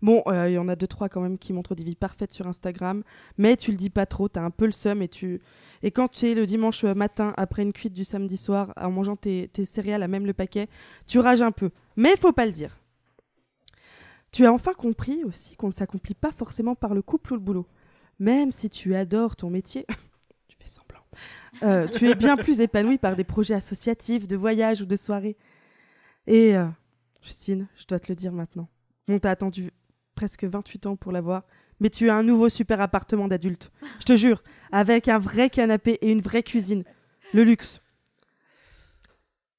[0.00, 2.32] Bon, euh, il y en a deux, trois quand même qui montrent des vies parfaites
[2.32, 3.02] sur Instagram,
[3.36, 5.40] mais tu le dis pas trop, t'as un peu le seum et tu...
[5.82, 9.16] Et quand tu es le dimanche matin, après une cuite du samedi soir, en mangeant
[9.16, 10.68] tes, céréales à même le paquet,
[11.06, 11.70] tu rages un peu.
[11.96, 12.78] Mais faut pas le dire.
[14.32, 17.42] Tu as enfin compris aussi qu'on ne s'accomplit pas forcément par le couple ou le
[17.42, 17.66] boulot.
[18.18, 19.86] Même si tu adores ton métier,
[20.48, 21.04] tu fais semblant,
[21.62, 25.36] euh, tu es bien plus épanoui par des projets associatifs, de voyages ou de soirées.
[26.26, 26.66] Et euh,
[27.22, 28.68] Justine, je dois te le dire maintenant.
[29.08, 29.70] On t'a attendu
[30.14, 31.44] presque 28 ans pour l'avoir,
[31.80, 33.70] mais tu as un nouveau super appartement d'adulte.
[34.00, 36.84] Je te jure, avec un vrai canapé et une vraie cuisine.
[37.32, 37.80] Le luxe.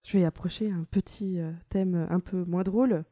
[0.04, 3.04] Je vais approcher un petit euh, thème un peu moins drôle.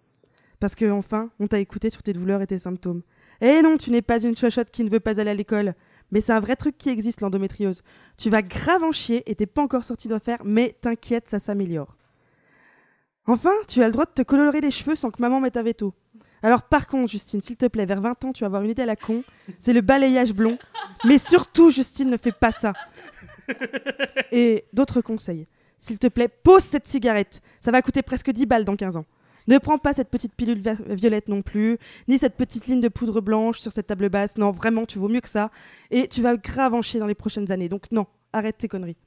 [0.59, 3.03] Parce que enfin, on t'a écouté sur tes douleurs et tes symptômes.
[3.41, 5.75] Et non, tu n'es pas une chochotte qui ne veut pas aller à l'école.
[6.11, 7.83] Mais c'est un vrai truc qui existe, l'endométriose.
[8.17, 11.97] Tu vas grave en chier et t'es pas encore sorti d'affaire, mais t'inquiète, ça s'améliore.
[13.27, 15.63] Enfin, tu as le droit de te colorer les cheveux sans que maman mette un
[15.63, 15.93] veto.
[16.41, 18.83] Alors par contre, Justine, s'il te plaît, vers 20 ans, tu vas avoir une idée
[18.83, 19.23] à la con.
[19.59, 20.57] C'est le balayage blond.
[21.03, 22.73] Mais surtout, Justine, ne fais pas ça.
[24.31, 25.47] Et d'autres conseils.
[25.75, 27.41] S'il te plaît, pose cette cigarette.
[27.59, 29.05] Ça va coûter presque 10 balles dans 15 ans.
[29.47, 33.21] Ne prends pas cette petite pilule violette non plus, ni cette petite ligne de poudre
[33.21, 34.37] blanche sur cette table basse.
[34.37, 35.51] Non, vraiment, tu vaux mieux que ça.
[35.89, 37.69] Et tu vas grave en chier dans les prochaines années.
[37.69, 38.97] Donc non, arrête tes conneries.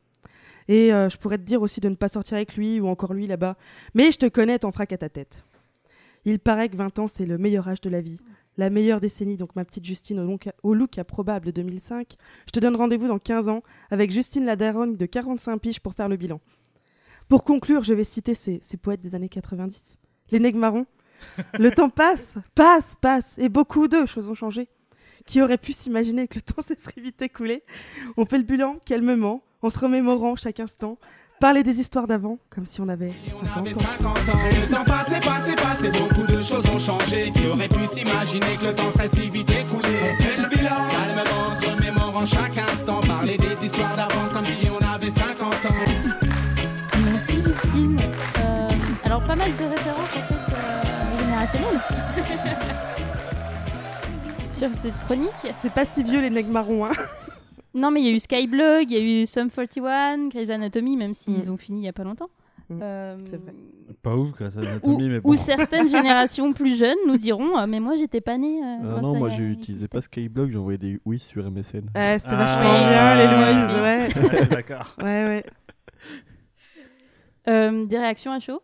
[0.68, 3.14] Et euh, je pourrais te dire aussi de ne pas sortir avec lui ou encore
[3.14, 3.56] lui là-bas.
[3.94, 5.44] Mais je te connais, t'en feras qu'à ta tête.
[6.24, 8.18] Il paraît que 20 ans, c'est le meilleur âge de la vie.
[8.56, 12.16] La meilleure décennie, donc ma petite Justine au look, au look improbable de 2005.
[12.46, 15.94] Je te donne rendez-vous dans 15 ans avec Justine la daronne de 45 piges pour
[15.94, 16.40] faire le bilan.
[17.28, 19.98] Pour conclure, je vais citer ces, ces poètes des années 90.
[20.30, 20.86] Les nègres marrons.
[21.58, 24.68] Le temps passe, passe, passe, et beaucoup de choses ont changé.
[25.26, 27.62] Qui aurait pu s'imaginer que le temps se serait vite écoulé
[28.16, 30.96] On fait le bilan calmement, en se remémorant chaque instant.
[31.40, 33.80] Parler des histoires d'avant, comme si on avait Si on 50 avait ans.
[33.98, 37.30] 50 ans, le temps passé, passé, passé, beaucoup de choses ont changé.
[37.32, 40.76] Qui aurait pu s'imaginer que le temps serait si vite écoulé On fait le bilan,
[40.90, 43.00] calmement, en se remémorant chaque instant.
[43.00, 45.74] Parler des histoires d'avant comme si on avait 50 ans.
[47.10, 47.96] Merci Justine.
[48.38, 48.68] Euh,
[49.04, 51.80] alors pas mal de références en fait euh, générationnelles.
[54.58, 55.54] Sur cette chronique.
[55.62, 56.90] C'est pas si vieux les nègres marrons, hein.
[57.74, 60.96] Non mais il y a eu Skyblog, il y a eu Sum 41, Grey's Anatomy,
[60.96, 61.52] même s'ils Mm.
[61.52, 62.30] ont fini il y a pas longtemps.
[62.68, 63.54] Mm, Euh, vrai.
[64.02, 65.30] Pas ouf grâce à Ou, mais bon.
[65.32, 68.60] ou certaines générations plus jeunes nous diront euh, Mais moi, j'étais pas née.
[68.62, 71.90] euh, Ah non, moi j'utilisais pas Skyblock, j'envoyais des oui sur MSN.
[71.94, 73.64] Ouais, c'était Ah, vachement oui, bien, les Louise.
[73.64, 74.30] aussi.
[74.40, 74.96] Ouais, d'accord.
[75.02, 75.44] ouais, ouais.
[77.48, 78.62] Euh, des réactions à chaud?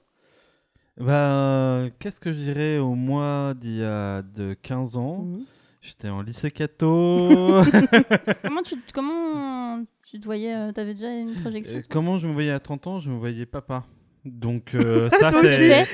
[0.99, 5.19] Bah, qu'est-ce que je dirais au mois d'il y a de 15 ans?
[5.25, 5.45] Mhm.
[5.87, 7.29] J'étais en lycée Cato.
[8.43, 12.33] Comment tu, comment tu te voyais euh, T'avais déjà une projection Et comment je me
[12.33, 12.99] voyais à 30 ans?
[12.99, 13.85] Je me voyais papa.
[14.25, 15.85] Donc euh, ça c'est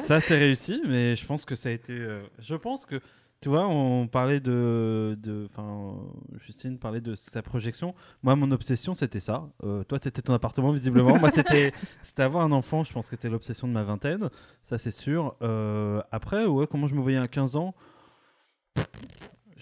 [0.00, 1.92] ça c'est réussi, mais je pense que ça a été.
[1.92, 3.00] euh, je pense que
[3.40, 5.96] tu vois, on parlait de, de, enfin,
[6.38, 7.92] Justine parlait de sa projection.
[8.22, 9.48] Moi, mon obsession c'était ça.
[9.64, 11.18] Euh, toi, c'était ton appartement visiblement.
[11.18, 11.72] Moi, c'était
[12.04, 12.84] c'était avoir un enfant.
[12.84, 14.30] Je pense que c'était l'obsession de ma vingtaine.
[14.62, 15.34] Ça c'est sûr.
[15.42, 17.74] Euh, après, ouais, comment je me voyais à 15 ans?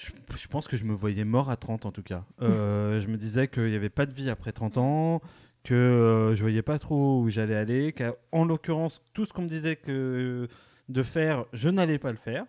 [0.01, 2.25] Je, je pense que je me voyais mort à 30 en tout cas.
[2.41, 5.21] Euh, je me disais qu'il n'y avait pas de vie après 30 ans,
[5.63, 9.49] que euh, je voyais pas trop où j'allais aller, qu'en l'occurrence, tout ce qu'on me
[9.49, 10.49] disait que
[10.89, 12.45] de faire, je n'allais pas le faire.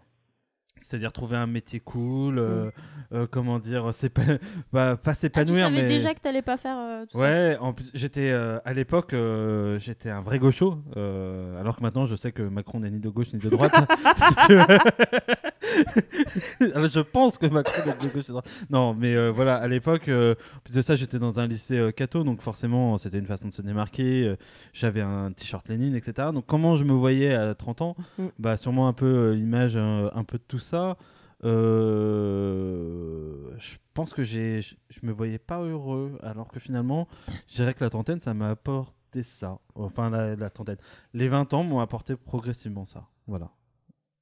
[0.83, 2.71] C'est-à-dire trouver un métier cool, euh,
[3.13, 4.23] euh, comment dire, c'est pas,
[4.73, 7.23] bah, pas Ah, Tu s'épanouir, savais mais déjà que t'allais pas faire euh, tout ça
[7.23, 9.13] Ouais, en plus, j'étais à l'époque,
[9.77, 13.31] j'étais un vrai gaucho, alors que maintenant je sais que Macron n'est ni de gauche
[13.33, 13.73] ni de droite.
[14.47, 14.59] si veux.
[14.61, 14.79] alors,
[16.60, 18.49] je pense que Macron n'est ni de gauche droite.
[18.69, 21.77] Non, mais euh, voilà, à l'époque, euh, en plus de ça, j'étais dans un lycée
[21.77, 24.27] euh, catho, donc forcément, c'était une façon de se démarquer.
[24.27, 24.36] euh,
[24.73, 26.29] J'avais un t-shirt Lénine, etc.
[26.34, 27.95] Donc, comment je me voyais à 30 ans?
[28.17, 28.25] Mm.
[28.39, 30.97] Bah, sûrement un peu l'image, un peu de tout ça.
[31.43, 31.49] Je
[33.93, 37.07] pense que j'ai, je, me voyais pas heureux, alors que finalement,
[37.49, 39.60] je dirais que la trentaine, ça m'a apporté ça.
[39.75, 40.77] Enfin, la, la trentaine.
[41.13, 43.07] Les 20 ans m'ont apporté progressivement ça.
[43.27, 43.49] Voilà.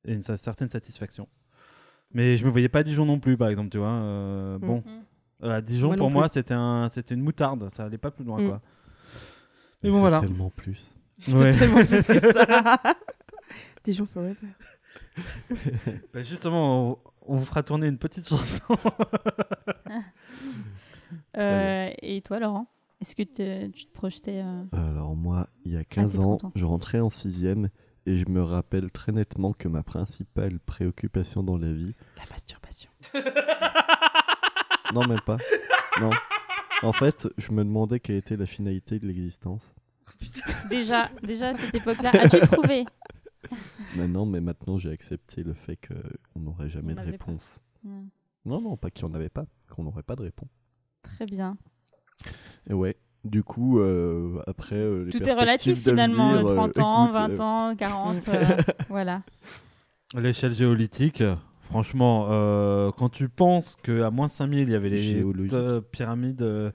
[0.05, 1.27] Et une certaine satisfaction.
[2.13, 3.87] Mais je me voyais pas à Dijon non plus, par exemple, tu vois.
[3.89, 4.61] euh, Mm.
[4.61, 5.43] Bon, Mm.
[5.45, 7.69] euh, à Dijon, Moi pour moi, c'était un, c'était une moutarde.
[7.71, 8.47] Ça allait pas plus loin, Mm.
[8.47, 8.61] quoi.
[9.83, 10.19] Mais Et bon, c'est voilà.
[10.21, 10.95] tellement plus.
[11.27, 11.53] Ouais.
[11.53, 12.79] C'est tellement plus que ça.
[13.83, 14.35] Dijon Forever.
[16.13, 18.63] Bah, justement, on, on vous fera tourner une petite chanson.
[21.37, 22.67] Euh, et toi, Laurent
[23.01, 26.43] Est-ce que te- tu te projetais euh, Alors moi, il y a 15 ans, 30
[26.45, 26.51] ans.
[26.55, 27.69] je rentrais en sixième
[28.09, 31.93] et je me rappelle très nettement que ma principale préoccupation dans la vie...
[32.17, 32.89] La masturbation.
[34.91, 35.37] Non, même pas.
[36.01, 36.09] Non.
[36.81, 39.75] En fait, je me demandais quelle était la finalité de l'existence.
[40.71, 42.85] déjà, déjà à cette époque-là As-tu trouvé?
[43.95, 47.61] Maintenant, mais maintenant, j'ai accepté le fait qu'on n'aurait jamais On de réponse.
[47.83, 48.07] Mm.
[48.45, 50.49] Non, non, pas qu'il n'y en avait pas, qu'on n'aurait pas de réponse.
[51.03, 51.55] Très bien.
[52.67, 54.75] Et ouais, du coup, euh, après...
[54.75, 56.31] euh, les Tout est relatif finalement.
[56.31, 58.27] d'avenir, euh, euh, 30 ans, écoute, 20 euh, ans, 40.
[58.29, 58.57] euh,
[58.89, 59.21] voilà.
[60.15, 61.23] L'échelle géolytique,
[61.61, 66.73] franchement, euh, quand tu penses qu'à moins 5000, il y avait les euh, pyramides de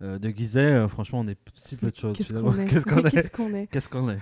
[0.00, 2.16] Gizeh, euh, franchement, on est si peu de choses.
[2.16, 4.18] Qu'est-ce qu'on est Qu'est-ce qu'on Mais est Qu'est-ce qu'on est Qu'est-ce qu'on est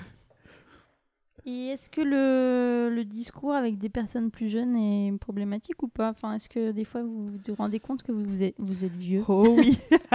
[1.48, 6.10] Et est-ce que le, le discours avec des personnes plus jeunes est problématique ou pas?
[6.10, 9.22] Enfin, est-ce que des fois vous vous rendez compte que vous êtes, vous êtes vieux?
[9.28, 9.78] Oh oui.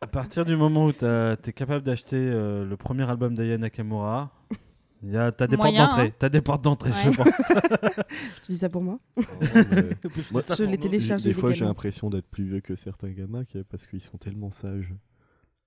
[0.00, 4.30] À partir du moment où tu es capable d'acheter euh, le premier album d'Aya Nakamura,
[5.02, 6.08] il y a, t'as des Moyen, portes d'entrée.
[6.08, 6.14] hein.
[6.18, 7.52] T'as des portes d'entrée, je pense.
[8.42, 8.98] Tu dis ça pour moi?
[9.16, 9.24] Mais-
[10.32, 13.86] Moi, Je l'ai téléchargé Des fois, j'ai l'impression d'être plus vieux que certains gamins parce
[13.86, 14.92] qu'ils sont tellement sages.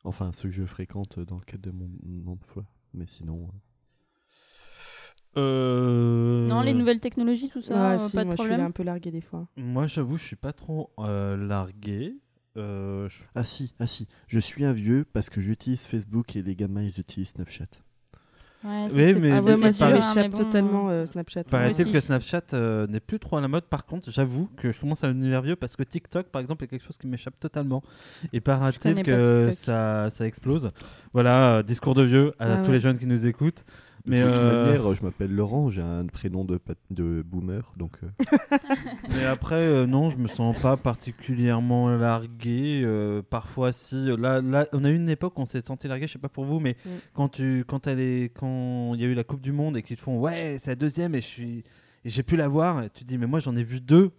[0.03, 2.65] Enfin, ceux que je fréquente dans le cadre de mon mon emploi.
[2.93, 3.49] Mais sinon,
[5.37, 8.49] euh, Non, les nouvelles technologies, tout ça, Ah, euh, si, pas de moi je suis
[8.49, 8.67] problème.
[8.67, 9.47] un peu largué des fois.
[9.57, 12.15] Moi, j'avoue, je suis pas trop euh, largué.
[12.57, 16.41] Euh, je- ah si, ah si, je suis un vieux parce que j'utilise Facebook et
[16.41, 17.65] les gamins ils utilisent Snapchat.
[18.63, 21.43] Ouais, ça, Oui, mais Ah ouais, moi ça m'échappe bon, totalement Snapchat.
[21.43, 23.65] Paraît-il que Snapchat euh, n'est plus trop à la mode.
[23.65, 26.67] Par contre, j'avoue que je commence à devenir vieux parce que TikTok, par exemple, est
[26.67, 27.83] quelque chose qui m'échappe totalement.
[28.33, 30.71] Et paraît-il que ça, ça explose.
[31.13, 32.73] Voilà, discours de vieux à Ah tous ouais.
[32.75, 33.65] les jeunes qui nous écoutent.
[34.07, 36.59] Mais, de toute euh, manière, je m'appelle Laurent, j'ai un prénom de,
[36.91, 38.07] de boomer, donc euh,
[39.15, 42.81] mais après, euh, non, je me sens pas particulièrement largué.
[42.83, 43.95] euh, parfois, si.
[44.17, 46.29] Là, là, on a eu une époque où on s'est senti largué, je sais pas
[46.29, 46.89] pour vous, mais Mm.
[47.13, 49.81] quand tu, quand elle est, quand il y a eu la Coupe du Monde et
[49.81, 51.63] qu'ils te font, ouais, c'est la deuxième et je suis,
[52.03, 52.83] et j'ai pu la voir.
[52.83, 54.11] Et tu dis, mais moi j'en ai vu deux.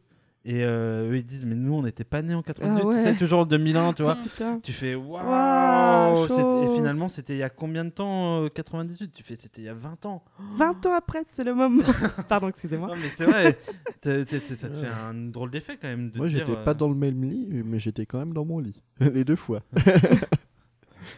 [0.49, 2.87] Et euh, eux ils disent, mais nous on n'était pas nés en 98, Ah tu
[2.87, 3.03] ouais.
[3.03, 4.15] sais, toujours le 2001, tu vois.
[4.15, 4.61] Putain.
[4.63, 6.25] Tu fais waouh!
[6.63, 9.65] Et finalement, c'était il y a combien de temps euh, 98 Tu fais, c'était il
[9.65, 10.23] y a 20 ans.
[10.57, 11.83] 20 ans après, c'est le moment.
[12.29, 12.87] Pardon, excusez-moi.
[12.89, 13.59] Non, mais c'est vrai,
[14.01, 16.11] c'est- c'est- c'est- ça te fait un drôle d'effet quand même.
[16.13, 18.61] De moi j'étais euh, pas dans le même lit, mais j'étais quand même dans mon
[18.61, 18.85] lit.
[19.01, 19.63] Les deux fois.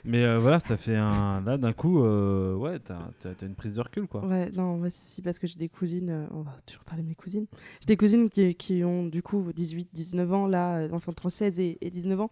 [0.05, 1.41] Mais euh, voilà, ça fait un.
[1.43, 4.25] Là, d'un coup, euh, ouais, t'as t'as- t'as une prise de recul quoi.
[4.25, 7.03] Ouais, non, ouais, si, si, parce que j'ai des cousines, euh, on va toujours parler
[7.03, 7.47] de mes cousines.
[7.81, 11.59] J'ai des cousines qui, qui ont du coup 18, 19 ans, là, enfin entre 16
[11.61, 12.31] et, et 19 ans.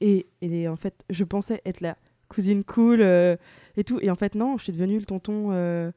[0.00, 1.96] Et, et en fait, je pensais être la
[2.28, 3.36] cousine cool euh,
[3.76, 3.98] et tout.
[4.02, 5.92] Et en fait, non, je suis devenue le tonton, euh,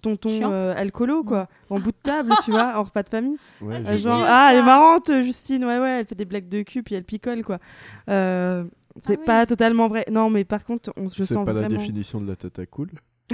[0.00, 3.36] tonton euh, alcoolo, quoi, en bout de table, tu vois, en repas de famille.
[3.60, 6.62] Ouais, Euh, genre, ah, elle est marrante, Justine, ouais, ouais, elle fait des blagues de
[6.62, 7.58] cul, puis elle picole, quoi.
[8.08, 8.64] Euh,
[9.00, 9.26] c'est Ah oui.
[9.26, 10.04] pas totalement vrai.
[10.10, 11.76] Non, mais par contre, on, je c'est sens pas la vraiment.
[11.76, 12.90] définition de la tata cool.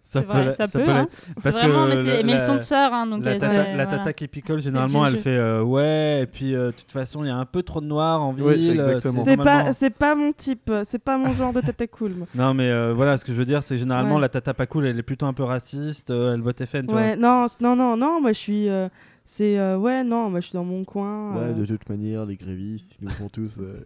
[0.00, 1.06] Ça C'est peut vrai, ça ça peut, peut hein.
[1.38, 3.52] C'est vraiment, mais, c'est- la- mais elles la- sont sœurs, hein, donc La elles- tata,
[3.52, 3.86] ouais, la voilà.
[3.86, 7.22] tata qui picole, le généralement, elle fait euh, ouais, et puis euh, de toute façon,
[7.22, 8.44] il y a un peu trop de noir en ville.
[8.46, 9.22] Ouais, c'est euh, exactement.
[9.22, 12.12] C'est pas, c'est pas mon type, c'est pas mon genre de tata cool.
[12.14, 12.26] moi.
[12.34, 14.22] Non, mais euh, voilà, ce que je veux dire, c'est généralement Ouais.
[14.22, 16.94] la tata pas cool, elle est plutôt un peu raciste, euh, elle vote FN, tu
[16.94, 18.68] Ouais, non, non, non, non, moi je suis.
[18.70, 18.88] euh,
[19.26, 19.58] c'est.
[19.58, 21.34] euh, ouais, non, moi je suis dans mon coin.
[21.36, 23.58] Ouais, euh, de toute manière, les grévistes, ils nous font tous.
[23.60, 23.84] euh,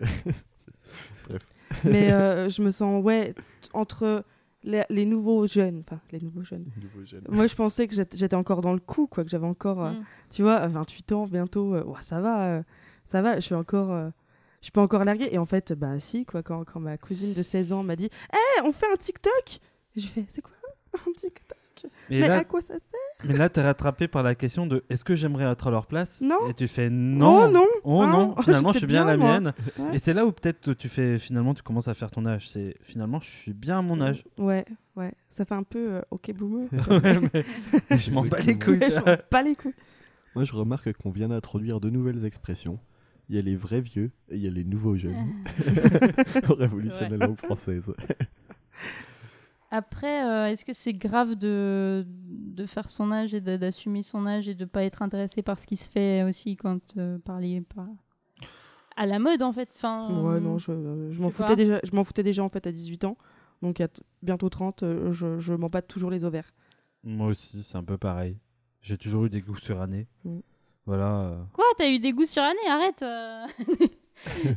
[1.84, 3.34] mais euh, je me sens, ouais,
[3.72, 4.24] entre
[4.64, 5.82] les, les nouveaux jeunes.
[5.86, 6.64] Enfin, les nouveaux jeunes.
[6.80, 7.24] nouveaux jeunes.
[7.28, 9.84] Moi je pensais que j'étais encore dans le coup, quoi, que j'avais encore.
[9.84, 10.04] euh, Mm.
[10.30, 12.62] tu vois, à 28 ans bientôt, euh, ouais, ça va, euh,
[13.04, 14.08] ça va, je suis encore, euh,
[14.60, 15.28] je suis pas encore larguée.
[15.32, 18.06] Et en fait, bah si, quoi, quand, quand ma cousine de 16 ans m'a dit,
[18.32, 19.60] hé, on fait un TikTok
[19.94, 20.52] J'ai fait, c'est quoi
[20.94, 21.58] un TikTok?
[22.10, 23.00] Mais, Mais là, à quoi ça sert?
[23.24, 26.20] Mais là, t'es rattrapé par la question de est-ce que j'aimerais être à leur place?
[26.20, 26.48] Non.
[26.48, 27.46] Et tu fais non.
[27.46, 29.32] Oh non Oh non, finalement, je suis bien, à la moi.
[29.40, 29.52] mienne.
[29.78, 29.96] Ouais.
[29.96, 32.48] Et c'est là où peut-être tu fais finalement, tu commences à faire ton âge.
[32.50, 34.24] C'est finalement, je suis bien à mon âge.
[34.38, 34.64] Ouais,
[34.96, 36.68] ouais, ça fait un peu euh, ok boomer.
[36.90, 37.44] Ouais,
[37.90, 38.78] mais je m'en bats les couilles.
[38.78, 38.88] vois.
[39.06, 39.74] j'en pas les couilles.
[40.34, 42.78] Moi, je remarque qu'on vient d'introduire de nouvelles expressions.
[43.28, 45.32] Il y a les vrais vieux et il y a les nouveaux jeunes.
[46.48, 47.92] On révolutionne C'est la langue française.
[49.70, 54.48] Après, euh, est-ce que c'est grave de, de faire son âge et d'assumer son âge
[54.48, 57.60] et de pas être intéressé par ce qui se fait aussi quand euh, par les
[57.62, 57.86] par...
[58.96, 59.68] à la mode en fait.
[59.74, 62.42] Enfin, Ouais, non, je, euh, je m'en je sais foutais déjà, je m'en foutais déjà
[62.44, 63.16] en fait à 18 ans.
[63.62, 63.88] Donc à
[64.22, 66.52] bientôt 30, euh, je, je m'en batte toujours les ovaires.
[67.02, 68.38] Moi aussi, c'est un peu pareil.
[68.82, 70.06] J'ai toujours eu des goûts surannés.
[70.24, 70.38] Mm.
[70.84, 71.20] Voilà.
[71.20, 71.42] euh.
[71.52, 72.68] Quoi T'as eu des goûts surannés?
[72.68, 73.46] Arrête euh.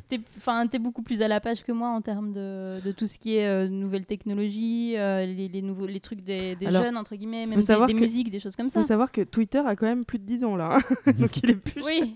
[0.09, 3.07] T'es enfin, t'es beaucoup plus à la page que moi en termes de, de tout
[3.07, 6.83] ce qui est euh, nouvelles technologies, euh, les, les nouveaux les trucs des, des Alors,
[6.83, 8.81] jeunes entre guillemets, même des, des que- musiques, des choses comme Il ça.
[8.81, 10.77] faut savoir que Twitter a quand même plus de 10 ans là.
[11.05, 11.11] hein.
[11.19, 11.83] Donc il est plus.
[11.85, 12.15] Oui,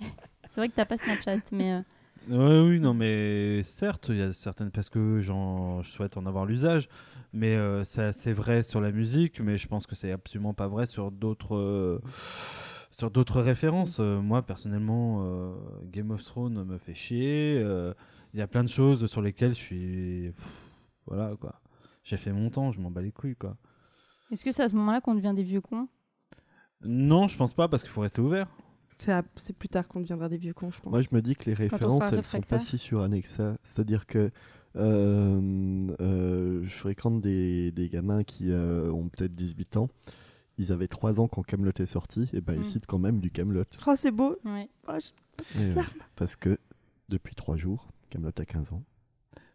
[0.49, 1.79] c'est vrai que t'as pas Snapchat, mais euh,
[2.29, 6.25] Ouais, oui, non, mais certes, il y a certaines parce que j'en, je souhaite en
[6.25, 6.87] avoir l'usage,
[7.33, 10.69] mais euh, ça, c'est vrai sur la musique, mais je pense que c'est absolument pas
[10.69, 11.99] vrai sur d'autres, euh,
[12.93, 13.97] sur d'autres références.
[13.99, 15.53] Euh, moi, personnellement, euh,
[15.91, 17.58] Game of Thrones me fait chier.
[17.62, 17.93] euh,
[18.34, 20.71] Il y a plein de choses sur lesquelles je suis, pff,
[21.08, 21.60] voilà quoi.
[22.03, 23.58] J'ai fait mon temps, je m'en bats les couilles quoi.
[24.32, 25.88] est-ce que c'est à ce moment-là qu'on devient des vieux cons?
[26.86, 28.47] Non, je pense pas parce qu'il faut rester ouvert.
[28.97, 30.91] C'est à- c'est plus tard qu'on deviendra des vieux cons, je pense.
[30.91, 33.27] Moi, je me dis que les on sera références, elles sont pas si surannées que
[33.27, 33.58] ça.
[33.63, 34.32] C'est-à-dire que
[34.75, 39.89] euh, euh, je fréquente des, des gamins qui euh, ont peut-être 18 ans.
[40.57, 42.59] Ils avaient 3 ans quand Camelot est sorti, et ben Mm.
[42.59, 43.63] ils citent quand même du Camelot.
[43.87, 44.37] Oh, c'est beau.
[44.45, 44.69] Ouais.
[44.87, 44.93] Oh,
[45.55, 45.81] je- euh,
[46.15, 46.59] parce que
[47.09, 48.83] depuis 3 jours, Camelot a 15 ans.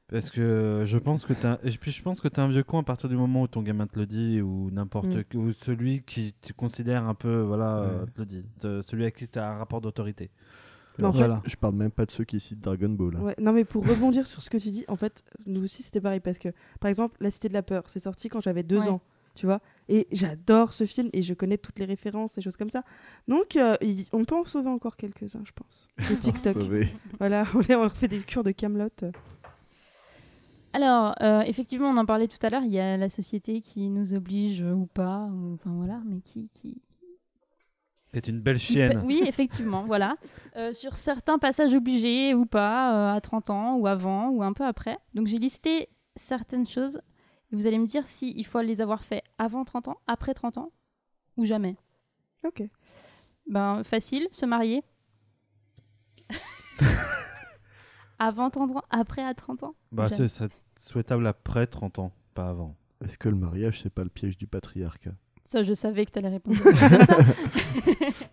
[0.09, 2.79] Parce que je pense que t'as et puis je pense que t'es un vieux con
[2.79, 5.37] à partir du moment où ton gamin te le dit ou n'importe Mm.
[5.39, 8.11] ou celui qui tu considères un peu voilà euh, Ouais.
[8.11, 10.31] te le dit Te- celui à qui tu as un rapport d'autorité.
[10.99, 11.43] Mais en fait- voilà.
[11.45, 13.17] Je parle même pas de ceux qui citent Dragon Ball.
[13.17, 13.21] hein.
[13.21, 16.01] Ouais, non, mais pour rebondir sur ce que tu dis, en fait, nous aussi c'était
[16.01, 16.49] pareil parce que,
[16.81, 18.89] par exemple, La Cité de la Peur, c'est sorti quand j'avais deux Ouais.
[18.89, 19.01] ans,
[19.35, 22.71] tu vois, et j'adore ce film et je connais toutes les références et choses comme
[22.71, 22.83] ça.
[23.27, 23.77] Donc, euh,
[24.13, 25.89] on peut en sauver encore quelques-uns, je pense.
[26.11, 26.57] De TikTok.
[27.19, 28.89] Voilà, on les- on leur fait des cures de Camelot.
[30.73, 33.89] Alors, euh, effectivement, on en parlait tout à l'heure, il y a la société qui
[33.89, 36.81] nous oblige ou pas, ou- enfin voilà, mais qui, qui,
[38.13, 39.03] C'est une belle chienne.
[39.05, 40.17] Oui, effectivement, voilà.
[40.57, 44.53] Euh, sur certains passages obligés ou pas, euh, à 30 ans, ou avant, ou un
[44.53, 44.99] peu après.
[45.15, 47.01] Donc j'ai listé certaines choses,
[47.53, 50.59] vous allez me dire si il faut les avoir fait avant 30 ans, après 30
[50.59, 50.73] ans,
[51.37, 51.77] ou jamais.
[52.45, 52.63] Ok.
[53.47, 54.83] Ben, facile, se marier.
[58.19, 59.75] avant 30 ans, après à 30 ans.
[59.93, 62.77] Bah c'est c'est souhaitable après 30 ans, pas avant.
[63.05, 65.15] Est-ce que le mariage, c'est pas le piège du patriarcat?
[65.45, 67.17] Ça, je savais que tu allais répondre comme ça?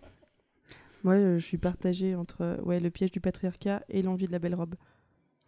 [1.04, 4.32] Moi, euh, je suis partagée entre euh, ouais, le piège du patriarcat et l'envie de
[4.32, 4.74] la belle robe.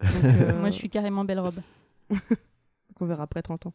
[0.00, 1.60] Donc, euh, Moi, je suis carrément belle robe.
[2.98, 3.72] Qu'on verra après 30 ans.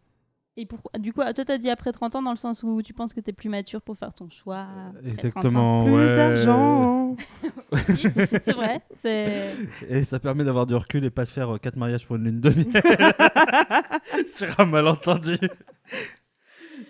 [0.55, 2.93] Et pourquoi Du coup, toi, t'as dit après 30 ans dans le sens où tu
[2.93, 4.59] penses que t'es plus mature pour faire ton choix.
[4.59, 5.09] après 30 ans?
[5.09, 5.83] Exactement.
[5.85, 6.15] Plus ouais.
[6.15, 7.15] d'argent
[7.71, 8.03] Aussi,
[8.43, 8.81] c'est vrai.
[8.99, 9.55] C'est
[9.89, 12.39] Et ça permet d'avoir du recul et pas de faire 4 mariages pour une lune
[12.39, 14.27] de miel.
[14.27, 15.37] Sur un malentendu.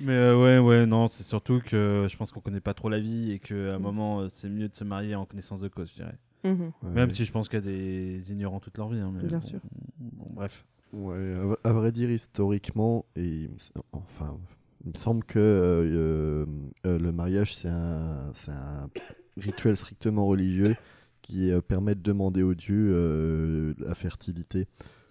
[0.01, 2.99] Mais euh, ouais, ouais, non, c'est surtout que je pense qu'on connaît pas trop la
[2.99, 3.81] vie et qu'à un Mm.
[3.81, 6.17] moment, euh, c'est mieux de se marier en connaissance de cause, je dirais.
[6.43, 6.71] Mhm.
[6.83, 7.13] Même Ouais.
[7.15, 8.99] si je pense qu'il y a des ignorants toute leur vie.
[8.99, 9.59] hein, mais Bien bon, sûr.
[9.99, 10.65] bon, bref.
[10.93, 14.38] Ouais, à vrai dire, historiquement, et il me s- enfin,
[14.86, 16.45] il me semble que euh,
[16.86, 18.89] euh, le mariage, c'est un, c'est un
[19.38, 20.75] rituel strictement religieux
[21.23, 24.67] qui euh, permet de demander aux dieux euh, la fertilité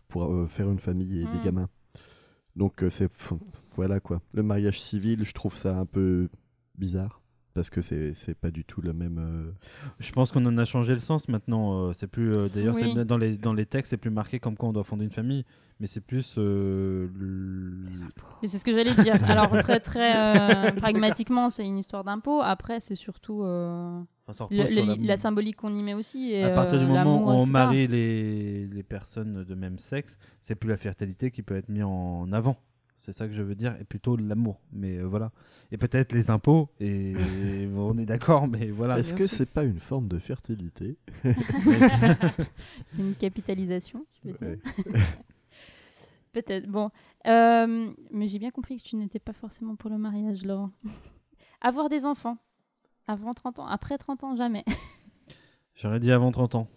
[0.09, 1.70] pour euh, faire une famille et des gamins.
[2.56, 3.11] Donc, euh, c'est,
[3.76, 4.22] voilà quoi.
[4.34, 6.28] Le mariage civil, je trouve ça un peu
[6.78, 7.21] bizarre.
[7.55, 9.18] Parce que c'est c'est pas du tout le même.
[9.18, 9.53] euh,
[9.98, 11.88] Je pense qu'on en a changé le sens maintenant.
[11.88, 12.34] euh, c'est plus.
[12.34, 13.05] euh, D'ailleurs, Oui.
[13.05, 15.44] dans les dans les textes, c'est plus marqué comme quoi on doit fonder une famille,
[15.78, 16.36] mais c'est plus.
[16.38, 17.90] euh, le-
[18.42, 19.16] Et c'est ce que j'allais dire.
[19.28, 22.40] Alors, très, très euh, pragmatiquement, c'est une histoire d'impôt.
[22.42, 26.32] Après, c'est surtout euh, enfin, le- le- la- la symbolique qu'on y met aussi.
[26.32, 27.53] Et, À partir du moment où on etc.
[27.53, 31.84] marie les, les personnes de même sexe, c'est plus la fertilité qui peut être mise
[31.84, 32.57] en avant.
[32.97, 34.61] C'est ça que je veux dire, et plutôt l'amour.
[34.72, 35.32] Mais euh, voilà.
[35.70, 37.14] Et peut-être les impôts, et
[37.76, 38.99] on est d'accord, mais voilà.
[38.99, 40.99] Est-ce que c'est pas une forme de fertilité?
[42.99, 44.49] Une capitalisation, tu veux dire?
[44.49, 44.59] Ouais.
[46.32, 46.66] Peut-être.
[46.66, 46.90] Bon.
[47.26, 50.70] Euh, mais j'ai bien compris que tu n'étais pas forcément pour le mariage, Laurent.
[51.61, 52.38] Avoir des enfants.
[53.07, 53.66] Avant 30 ans.
[53.66, 54.64] Après 30 ans, jamais.
[55.74, 56.68] J'aurais dit avant 30 ans.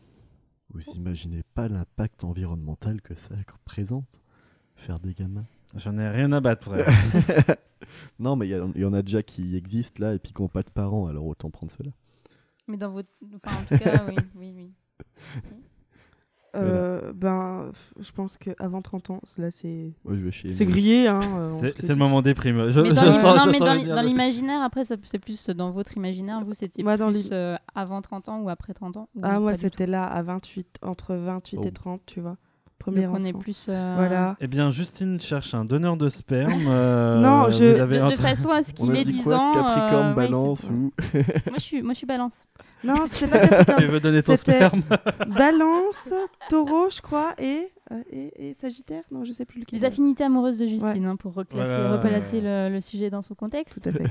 [0.69, 4.21] Vous imaginez pas l'impact environnemental que ça représente
[4.75, 5.45] Faire des gamins?
[5.75, 6.87] J'en ai rien à battre, frère.
[8.19, 10.63] Non, mais il y, en a déjà qui existent là et puis qui n'ont pas
[10.63, 11.91] de parents, alors autant prendre cela.
[12.67, 13.09] Mais dans votre.
[13.35, 14.71] Enfin, en tout cas, oui, oui, oui.
[16.55, 19.93] Euh, ben, je pense qu'avant 30 ans, là, c'est
[20.61, 21.07] grillé.
[21.07, 22.69] Hein, euh, C'est le moment des primes.
[22.69, 26.43] Je, mais je dans, l'imaginaire, après, c'est plus dans votre imaginaire.
[26.45, 29.09] Vous, c'était plus euh, avant 30 ans ou après 30 ans?
[29.15, 31.71] Ou Ah, moi, du c'était là à 28, entre 28 et Oh.
[31.71, 32.37] 30, tu vois.
[32.85, 33.67] Tout Premier Donc, on est plus.
[33.69, 34.35] euh, Voilà.
[34.39, 36.65] Eh bien, Justine cherche un donneur de sperme.
[36.67, 39.13] euh, Non, je- vous avez De, un- de façon à ce qu'il a ait dit
[39.13, 39.53] 10 quoi ans.
[39.53, 40.91] Capricorne, euh, balance c'est- ou-
[41.49, 42.33] moi, je suis, moi, je suis balance.
[42.83, 43.79] Non, c'était pas Capricorne.
[43.81, 44.81] Tu veux donner ton sperme
[45.35, 46.13] Balance,
[46.49, 49.79] Taureau, je crois, et, euh, et, et Sagittaire Non, je sais plus lequel.
[49.79, 51.93] Les affinités amoureuses de Justine, hein, pour reclasser, Voilà.
[51.97, 53.81] replacer le, le sujet dans son contexte.
[53.81, 54.03] Tout à fait.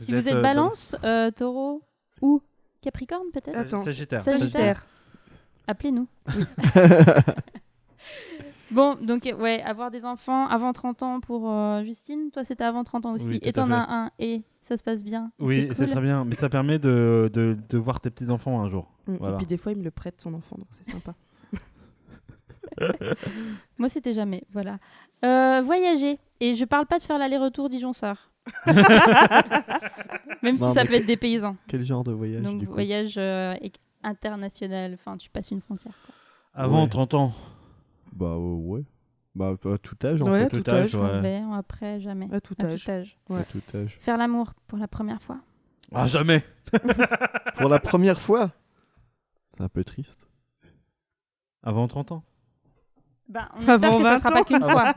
[0.00, 1.82] si vous êtes balance, euh, taureau
[2.22, 2.40] ou
[2.80, 4.22] capricorne peut-être, Attends, Sagittaire.
[4.22, 4.86] Sagittaire.
[5.66, 6.06] appelez-nous.
[8.70, 12.30] bon, donc euh, ouais, avoir des enfants avant 30 ans pour euh, Justine.
[12.32, 13.26] Toi, c'était avant 30 ans aussi.
[13.28, 15.30] Oui, et t'en as un et ça se passe bien.
[15.38, 15.92] Oui, c'est cool.
[15.94, 16.24] très bien.
[16.24, 18.90] Mais ça permet de, de, de voir tes petits-enfants un jour.
[19.06, 19.34] Mm, Voilà.
[19.34, 21.14] Et puis des fois, il me le prête, son enfant, donc c'est sympa.
[23.78, 24.44] Moi, c'était jamais.
[24.52, 24.78] Voilà.
[25.24, 26.18] Euh, voyager.
[26.40, 28.30] Et je parle pas de faire l'aller-retour Dijon-Sart.
[30.42, 31.56] Même si ça peut être des paysans.
[31.68, 32.72] Quel genre de voyage Donc du coup?
[32.72, 33.54] voyage euh,
[34.02, 35.92] international, enfin tu passes une frontière.
[36.04, 36.14] quoi.
[36.54, 36.88] Avant Ouais.
[36.88, 37.32] 30 ans.
[38.12, 38.84] Bah euh, ouais.
[39.34, 40.46] Bah à tout âge en Ouais, fait.
[40.46, 40.84] à tout, tout âge.
[40.84, 41.18] âge, ouais.
[41.18, 42.28] Envers, après, jamais.
[42.32, 42.84] À tout À âge.
[42.84, 43.16] tout âge.
[43.30, 43.40] Ouais.
[43.40, 43.98] À tout âge.
[44.00, 45.38] Faire l'amour pour la première fois.
[45.94, 46.42] Ah, jamais
[47.56, 48.50] Pour la première fois
[49.56, 50.26] C'est un peu triste.
[51.62, 52.24] Avant 30 ans.
[53.28, 54.32] Ben, on espère Avant que ça 20 sera ans.
[54.32, 54.94] pas qu'une fois.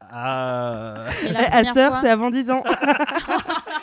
[0.00, 1.06] Ah.
[1.08, 2.62] À première sœur, fois- c'est avant 10 ans.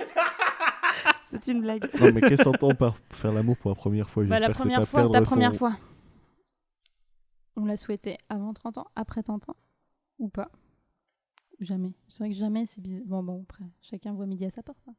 [1.31, 1.83] c'est une blague.
[2.01, 4.23] Non mais qu'est-ce qu'on entend par faire l'amour pour la première fois?
[4.25, 5.73] Bah, la première pas fois, ta première son- fois.
[7.57, 9.55] On l'a souhaité avant 30 ans, après 30 ans
[10.19, 10.49] Ou pas?
[11.61, 11.93] Jamais.
[12.07, 13.03] C'est vrai que jamais, c'est bizarre.
[13.05, 14.77] Bon, bon, après, chacun voit midi à sa porte.
[14.89, 14.93] hein.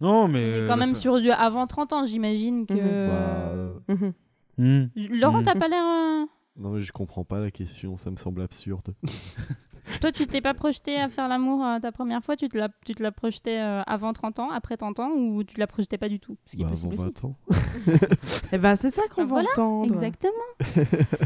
[0.00, 0.58] Non, On mais.
[0.58, 2.74] est quand même sur du avant 30 ans, j'imagine que.
[2.74, 3.06] Mhm.
[3.08, 4.12] Bah, euh, Mhm.
[4.58, 4.86] Hmm.
[5.18, 5.44] Laurent, Mhm.
[5.44, 5.84] t'as pas l'air.
[5.84, 6.26] euh,
[6.56, 8.94] Non mais je comprends pas la question, ça me semble absurde.
[10.02, 12.34] Toi, tu t'es pas projeté à faire l'amour euh, ta première fois?
[12.36, 15.44] Tu te l'as, tu te l'as projeté euh, avant 30 ans, après 30 ans, ou
[15.44, 16.36] tu l'as projeté pas du tout?
[16.44, 17.22] Ce qui est Bah, avant possible aussi.
[17.22, 17.36] 20 ans.
[18.52, 19.94] Eh ben, c'est ça qu'on Ah, va voilà, entendre.
[19.94, 20.32] Exactement.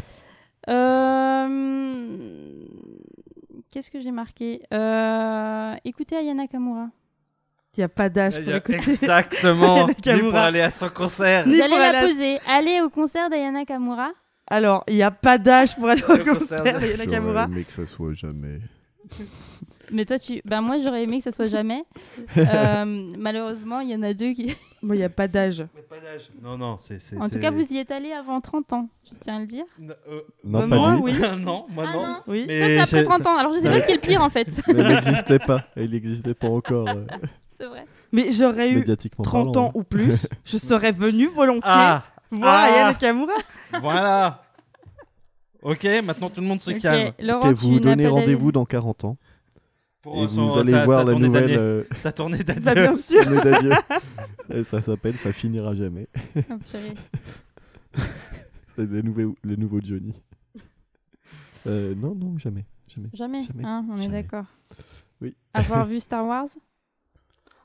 [0.69, 2.65] Euh,
[3.71, 4.63] Qu'est-ce que j'ai marqué?
[4.75, 6.89] Euh, Écoutez Ayana Kamura.
[7.77, 8.79] Il n'y a pas d'âge Il pour écouter.
[8.91, 9.87] Exactement.
[10.07, 11.45] Ni pour aller à son concert.
[11.49, 12.39] J'allais la aller poser.
[12.49, 14.11] Allez au concert d'Ayana Kamura.
[14.49, 17.45] Alors, il n'y a pas d'âge pour aller au concert de- d'Ayana J'aurais Nakamura.
[17.45, 18.61] aimé que ça soit jamais.
[19.93, 20.41] Mais toi, tu.
[20.45, 21.85] Ben, moi, j'aurais aimé que ça soit jamais.
[22.37, 22.85] Euh,
[23.19, 24.55] malheureusement, il y en a deux qui.
[24.83, 25.65] Moi, il n'y a pas d'âge.
[25.75, 26.31] Mais pas d'âge.
[26.43, 27.01] Non, non, c'est.
[27.01, 29.47] c'est- En tout cas, vous y êtes allé avant 30 ans, je tiens à le
[29.47, 29.65] dire.
[29.81, 31.01] N- euh, Non, pas moi, lui.
[31.03, 31.13] oui.
[31.41, 32.07] non, moi Ah non.
[32.07, 32.17] non.
[32.29, 32.45] Oui.
[32.47, 33.37] Mais Toi, c'est après j'ai- 30 ans.
[33.37, 34.49] Alors, je sais pas ce qui est le pire en fait.
[34.69, 35.65] Mais elle n'existait pas.
[35.77, 37.05] Elle n'existait pas encore euh,
[37.57, 37.87] C'est vrai.
[38.13, 42.55] Mais j'aurais eu médiatiquement 30 parlant, ans ou plus, je serais venu volontiers Ah, voir
[42.55, 42.63] Ah.
[42.65, 43.33] Aya Nakamura.
[43.81, 44.43] voilà.
[45.63, 47.13] Ok, maintenant tout le monde se Ok, calme.
[47.19, 49.17] Laurent, tu vous n'as donnez pas rendez-vous dans 40 ans
[50.03, 51.59] Pour et son- vous allez sa- voir sa la tournée nouvelle d'année.
[51.59, 52.63] euh, Sa tournée d'adieu.
[52.63, 53.23] Bah, bien sûr.
[53.25, 53.73] tournée d'adieu.
[54.55, 56.07] Et ça s'appelle Ça finira jamais.
[56.37, 56.95] Oh, purée.
[58.67, 60.15] C'est le nouveau, le nouveau Johnny.
[61.67, 62.65] Euh, non, non, jamais.
[62.95, 63.09] jamais.
[63.13, 63.65] Jamais, Jamais.
[63.65, 64.23] hein, on est Jamais.
[64.23, 64.45] d'accord.
[65.21, 65.35] Oui.
[65.55, 66.47] Avoir vu Star Wars?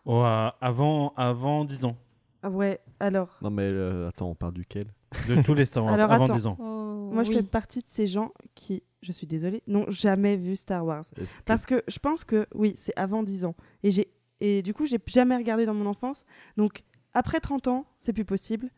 [0.05, 1.95] Oh, euh, avant, avant 10 ans.
[2.44, 4.88] Ah ouais, alors, Non, mais euh, attends, on part duquel?
[5.28, 5.94] De tous les Star Wars.
[5.94, 6.36] Alors, avant attends.
[6.36, 6.58] 10 ans.
[6.60, 10.56] Oh, moi je fais partie de ces gens qui, je suis désolée, n'ont jamais vu
[10.56, 11.04] Star Wars.
[11.18, 13.56] Est-ce Parce que je pense que oui, c'est avant 10 ans.
[13.84, 16.26] Et, j'ai, et du coup, j'ai jamais regardé dans mon enfance.
[16.58, 16.84] Donc,
[17.14, 18.70] après 30 ans, c'est plus possible.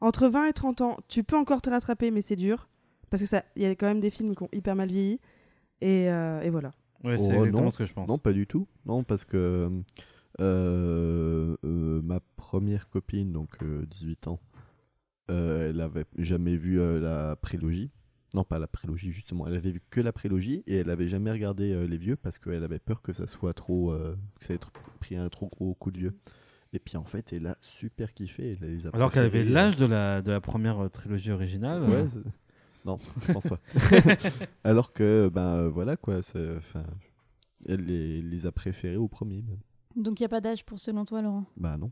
[0.00, 2.68] Entre 20 et 30 ans, tu peux encore te rattraper, mais c'est dur.
[3.10, 5.20] Parce que ça, il y a quand même des films qui ont hyper mal vieilli.
[5.80, 6.72] Et, euh, et voilà.
[7.04, 7.70] Ouais, c'est Oh, exactement non.
[7.70, 8.08] ce que je pense.
[8.08, 8.66] Non, pas du tout.
[8.86, 9.68] Non, parce que euh,
[12.02, 14.40] ma première copine, donc euh, 18 ans,
[15.30, 17.90] euh, elle avait jamais vu euh, la prélogie.
[18.34, 19.46] Non, pas la prélogie, justement.
[19.46, 22.38] Elle avait vu que la prélogie et elle avait jamais regardé euh, les vieux parce
[22.38, 23.92] qu'elle avait peur que ça soit trop.
[23.92, 24.58] euh, que ça ait
[24.98, 26.14] pris un trop gros coup de vieux.
[26.72, 28.58] Et puis en fait, elle a super kiffé.
[28.60, 31.82] Elle les a Alors qu'elle avait l'âge de la, de la première euh, trilogie originale.
[31.84, 32.08] euh, euh, Ouais,
[32.84, 33.60] non, je pense pas.
[34.64, 36.20] Alors que, ben euh, voilà quoi,
[37.68, 39.42] elle les, les a préférés au premier.
[39.42, 39.58] même.
[39.96, 41.44] Donc il n'y a pas d'âge pour selon toi, Laurent?
[41.56, 41.90] Bah non.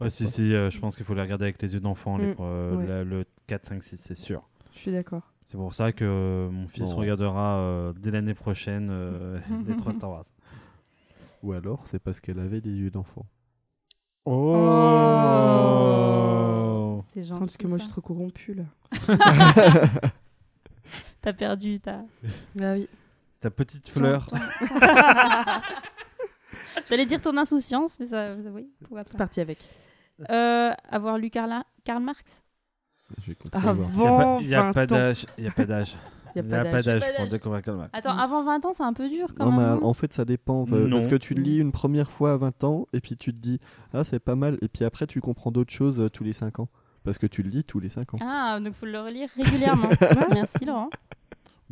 [0.00, 2.32] Ouais, si, si, euh, je pense qu'il faut les regarder avec les yeux d'enfant, les
[2.32, 2.86] Mm, euh, ouais.
[2.86, 4.48] la- le 4, 5, 6, c'est sûr.
[4.74, 5.22] Je suis d'accord.
[5.46, 6.96] C'est pour ça que euh, mon fils Bon.
[6.96, 10.24] regardera euh, dès l'année prochaine euh, les trois Star Wars.
[11.42, 13.26] Ou alors, c'est parce qu'elle avait des yeux d'enfant.
[14.24, 14.52] Oh
[17.12, 17.40] C'est gentil.
[17.40, 17.88] Tandis que moi, je ça.
[17.88, 18.64] suis trop corrompue, là.
[21.20, 22.02] T'as perdu ta.
[22.60, 22.88] Ah oui.
[23.40, 24.26] Ta petite fleur.
[24.26, 24.36] ton-
[26.88, 29.18] J'allais dire ton insouciance, mais ça, ça oui, pourquoi C'est pas.
[29.18, 29.58] parti avec.
[30.30, 31.52] Euh, avoir lu Karl,
[31.84, 32.42] Karl Marx?
[33.52, 33.88] Ah voir.
[33.92, 34.86] Il n'y a pas- il y a 20 pas ans.
[34.86, 35.26] d'âge.
[35.38, 35.94] Il n'y a pas d'âge.
[36.34, 37.02] Il Il n'y a pas d'âge.
[37.16, 37.90] pour découvrir Karl Marx.
[37.92, 39.84] Attends, avant 20 ans, c'est un peu dur quand Non, même.
[39.84, 40.64] en fait, ça dépend.
[40.72, 40.96] euh, Non.
[40.96, 43.38] Parce que tu le lis une première fois à 20 ans, et puis tu te
[43.38, 43.60] dis,
[43.92, 44.56] ah, c'est pas mal.
[44.62, 46.68] Et puis après, tu comprends d'autres choses euh, tous les 5 ans.
[47.04, 48.18] Parce que tu le lis tous les 5 ans.
[48.22, 49.88] Ah, donc faut le relire régulièrement.
[50.32, 50.88] Merci Laurent.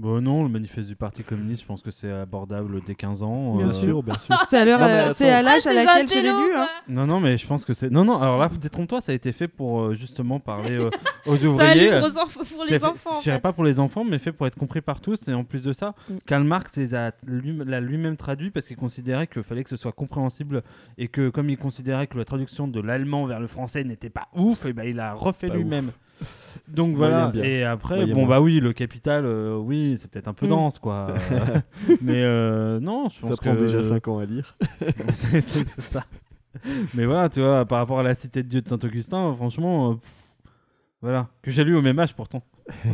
[0.00, 3.56] Bon, non, le manifeste du Parti communiste, je pense que c'est abordable dès 15 ans.
[3.56, 4.02] Bien euh, sûr.
[4.02, 4.34] bien sûr.
[4.48, 6.54] C'est à euh, c'est à l'âge à laquelle je l'ai lu.
[6.56, 6.66] hein.
[6.88, 7.90] Non, non, mais je pense que c'est.
[7.90, 10.88] Non, non, alors là, détrompe-toi, ça a été fait pour euh, justement parler euh,
[11.26, 11.94] aux C'est un ouvriers.
[11.98, 13.10] enfants- pour C'est les fait- enfants.
[13.10, 13.42] en Je dirais fait.
[13.42, 15.28] pas pour les enfants, mais fait pour être compris par tous.
[15.28, 16.14] Et en plus de ça, Mm.
[16.26, 16.78] Karl Marx
[17.26, 20.62] lui- l'a lui-même traduit parce qu'il considérait qu'il fallait que ce soit compréhensible
[20.96, 24.28] et que comme il considérait que la traduction de l'allemand vers le français n'était pas
[24.34, 25.90] ouf, et ben il a refait lui-même.
[26.68, 27.30] Donc voilà.
[27.32, 27.42] bien.
[27.42, 28.26] Et après, bon bien.
[28.28, 30.50] bah oui, le capital, euh, oui, c'est peut-être un peu Mm.
[30.50, 31.08] dense quoi.
[31.32, 31.60] Euh,
[32.02, 34.56] mais euh, non, je pense Ça prend que déjà 5 ans à lire.
[35.12, 36.04] c'est ça.
[36.94, 39.94] Mais voilà, tu vois, par rapport à la cité de Dieu de Saint-Augustin, franchement, euh,
[39.94, 40.12] pff,
[41.02, 42.42] voilà, que j'ai lu au même âge pourtant.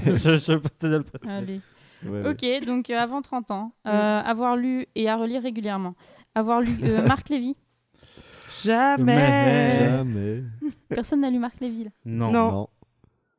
[0.07, 1.33] je, je peux te le préciser.
[1.33, 1.61] Allez.
[2.07, 2.31] Ouais, ouais.
[2.61, 5.95] Ok, donc euh, avant 30 ans, avoir lu et à relire régulièrement.
[6.35, 7.57] Avoir lu euh, Marc Lévy.
[8.65, 9.79] Jamais.
[9.81, 10.43] Jamais.
[10.89, 11.91] Personne n'a lu Marc Lévy là.
[12.05, 12.31] Non.
[12.33, 12.51] Non.
[12.53, 12.69] Non.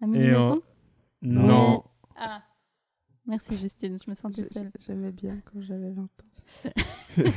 [0.01, 0.61] Amélie Et, euh, Nothomb
[1.21, 1.83] Non.
[2.15, 2.41] Ah.
[3.25, 4.71] Merci Justine, je me sentais seule.
[4.79, 6.09] J'aimais bien quand j'avais 20 ans.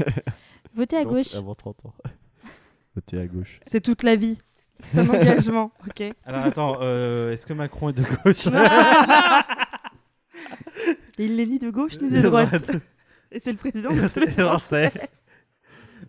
[0.74, 1.34] Votez à Donc, gauche.
[1.34, 1.94] Avant 30 ans.
[2.94, 3.60] Votez à gauche.
[3.66, 4.38] C'est toute la vie.
[4.84, 8.46] C'est un engagement, ok Alors attends, euh, est-ce que Macron est de gauche?
[11.18, 12.70] Il n'est ni de gauche ni de droite.
[13.30, 14.90] Et c'est le président de tous les Français.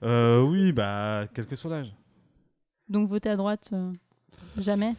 [0.04, 1.94] Euh, oui, bah, quel que soit l'âge.
[2.88, 3.92] Donc voter à droite, euh,
[4.58, 4.94] jamais.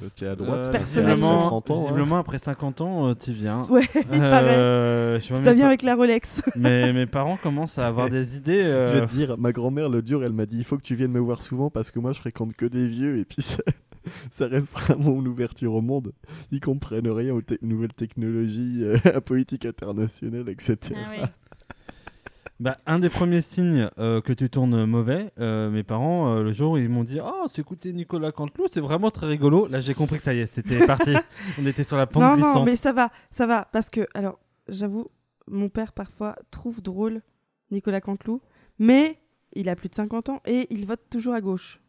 [0.00, 0.66] Votez à droite.
[0.66, 1.74] Euh, personnellement, visiblement- 30 ans.
[1.74, 1.80] hein.
[1.82, 3.66] Visiblement, après 50 ans, euh, t'y viens.
[3.70, 4.10] Ouais, pareil.
[4.18, 6.42] Euh, je sais pas, Ça vient avec la Rolex.
[6.56, 8.62] Mais mes parents commencent à avoir des idées.
[8.62, 10.82] euh, Je vais te dire, ma grand-mère, le dur, elle m'a dit il faut que
[10.82, 13.40] tu viennes me voir souvent parce que moi je fréquente que des vieux et puis
[13.42, 13.62] ça,
[14.30, 16.12] ça restera mon ouverture au monde.
[16.52, 20.78] Ils comprennent rien aux te- nouvelles technologies, euh, à politique internationale, etc.
[20.94, 21.26] Ah.
[22.58, 26.52] Bah, un des premiers signes euh, que tu tournes mauvais, euh, mes parents, euh, le
[26.52, 29.66] jour ils m'ont dit Oh, c'est écouter Nicolas Canteloup, c'est vraiment très rigolo.
[29.68, 31.14] Là, j'ai compris que ça y est, c'était parti.
[31.60, 32.54] On était sur la pente Non, glissante.
[32.56, 33.68] non, mais ça va, ça va.
[33.72, 34.38] Parce que, alors,
[34.68, 35.08] j'avoue,
[35.46, 37.20] mon père parfois trouve drôle
[37.70, 38.40] Nicolas Canteloup,
[38.78, 39.18] mais
[39.52, 41.80] il a plus de 50 ans et il vote toujours à gauche.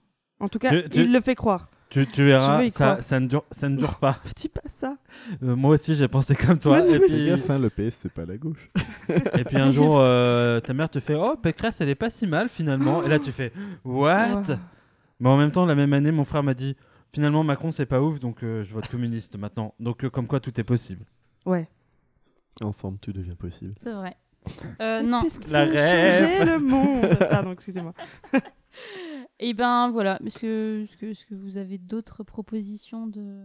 [0.42, 1.70] En tout cas, il le fait croire.
[1.90, 4.20] Tu, tu verras, ça, ça, ne dure, ça ne dure pas.
[4.36, 4.98] Dis pas ça.
[5.42, 6.82] Euh, moi aussi, j'ai pensé comme toi.
[6.82, 8.70] Ouais, et, mais puis, gaffe, hein, le PS, c'est pas la gauche.
[9.10, 12.28] et puis un jour, euh, ta mère te fait Oh, Pécresse, elle est pas si
[12.28, 13.04] mal finalement.
[13.04, 13.54] Et là, tu fais
[13.86, 14.44] What?
[15.20, 16.76] Mais en même temps, la même année, mon frère m'a dit
[17.12, 19.74] Finalement, Macron, c'est pas ouf, donc euh, je vote communiste maintenant.
[19.80, 21.06] Donc, euh, comme quoi, tout est possible.
[21.46, 21.68] Ouais.
[22.64, 23.74] Ensemble, tout devient possible.
[23.80, 24.18] C'est vrai.
[24.82, 25.24] Euh, non.
[25.50, 26.40] La rêve.
[26.40, 27.18] changer le monde?
[27.30, 27.94] Pardon, excusez-moi.
[29.40, 30.20] Et ben voilà.
[30.26, 33.44] Est-ce que, est-ce que, est-ce que vous avez d'autres propositions de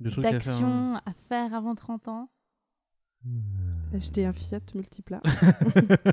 [0.00, 0.40] De trucs à faire, hein.
[0.40, 2.28] d'actions à faire avant 30 ans?
[3.94, 5.20] Acheter un Fiat multiplat.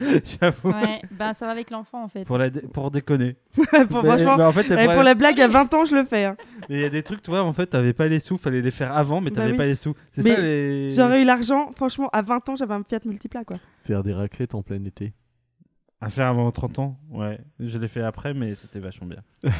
[0.24, 0.70] J'avoue.
[0.70, 2.24] Ouais, ben ça va avec l'enfant en fait.
[2.24, 3.36] Pour, la dé- pour déconner.
[3.54, 5.84] pour, Mais- franchement, mais en fait, c'est eh, pour- pour la blague, à 20 ans,
[5.84, 6.24] je le fais.
[6.24, 6.36] hein.
[6.68, 8.62] Mais il y a des trucs, tu vois, en fait, t'avais pas les sous, fallait
[8.62, 9.56] les faire avant, mais Bah t'avais oui.
[9.56, 9.94] pas les sous.
[10.12, 10.90] C'est Mais ça les.
[10.90, 13.56] J'aurais eu l'argent, franchement, à 20 ans, j'avais un Fiat multiplat, quoi.
[13.84, 15.12] Faire des raclettes en plein été.
[16.00, 17.38] À faire avant 30 ans, ouais.
[17.58, 19.22] Je l'ai fait après, mais c'était vachement bien.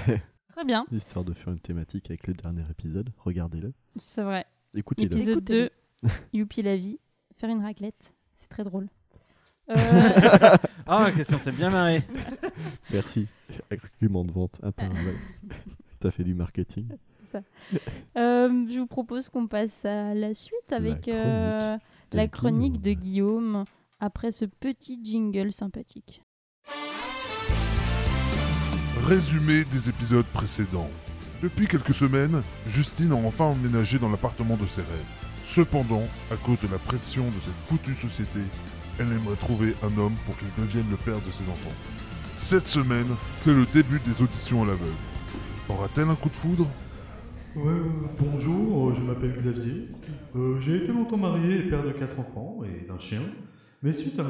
[0.48, 3.10] Très bien, Histoire de faire une thématique avec le dernier épisode.
[3.18, 3.72] Regardez-le.
[3.98, 4.46] c'est vrai.
[4.74, 5.12] Écoutez-le.
[5.14, 6.10] Épisode 2, Écoutez-le.
[6.32, 6.98] Youpi la vie,
[7.36, 8.88] faire une raclette, c'est très drôle.
[9.70, 9.76] Euh,
[10.86, 12.02] Ah, la question, c'est bien marré.
[12.90, 13.28] Merci.
[13.70, 15.14] Argument de vente imparable.
[16.00, 16.88] T'as fait du marketing.
[18.16, 21.78] euh, je vous propose qu'on passe à la suite avec La euh,
[22.10, 23.40] de la chronique de Guillaume.
[23.52, 23.64] Guillaume.
[24.00, 26.24] après ce petit jingle sympathique.
[29.06, 30.90] Résumé des épisodes précédents.
[31.42, 35.14] Depuis quelques semaines, Justine a enfin emménagé dans l'appartement de ses rêves.
[35.42, 38.40] Cependant, à cause de la pression de cette foutue société,
[38.98, 41.74] elle aimerait trouver un homme pour qu'il devienne le père de ses enfants.
[42.38, 44.92] Cette semaine, c'est le début des auditions à l'aveugle.
[45.68, 46.66] Aura-t-elle un coup de foudre?
[48.18, 49.88] Bonjour, euh, je m'appelle Xavier.
[50.36, 53.22] Euh, J'ai été longtemps marié et père de quatre enfants et d'un chien.
[53.82, 54.26] Mais suite à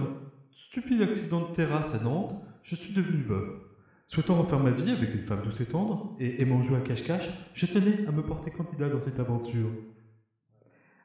[0.69, 3.49] stupide accident de terrasse à Nantes, je suis devenu veuf.
[4.07, 7.29] Souhaitant refaire ma vie avec une femme douce et tendre et aimant jouer à cache-cache,
[7.55, 9.71] je tenais à me porter candidat dans cette aventure.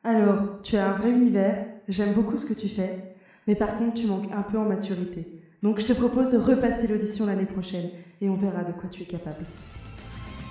[0.04, 3.16] Alors, tu as un vrai univers, j'aime beaucoup ce que tu fais,
[3.48, 5.42] mais par contre tu manques un peu en maturité.
[5.64, 7.90] Donc je te propose de repasser l'audition l'année prochaine
[8.22, 9.46] et on verra de quoi tu es capable.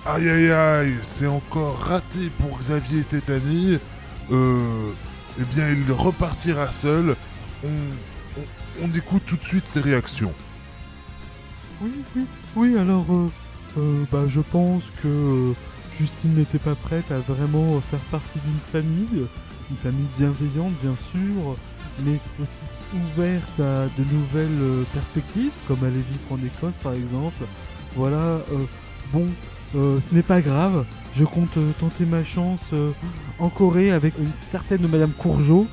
[0.05, 3.79] Aïe aïe aïe, c'est encore raté pour Xavier cette année.
[4.31, 4.91] Euh,
[5.39, 7.15] eh bien, il repartira seul.
[7.63, 7.69] On,
[8.83, 10.33] on, écoute tout de suite ses réactions.
[11.81, 13.27] Oui, oui, oui, alors, euh,
[13.77, 15.53] euh, bah, je pense que euh,
[15.97, 19.25] Justine n'était pas prête à vraiment faire partie d'une famille,
[19.69, 21.55] une famille bienveillante, bien sûr,
[22.05, 22.61] mais aussi
[22.93, 27.43] ouverte à de nouvelles perspectives, comme aller vivre en Écosse, par exemple.
[27.95, 28.39] Voilà,
[29.13, 29.27] bon,
[29.73, 32.71] ce n'est pas grave, je compte tenter ma chance
[33.39, 35.67] en Corée avec une certaine Madame Courgeot,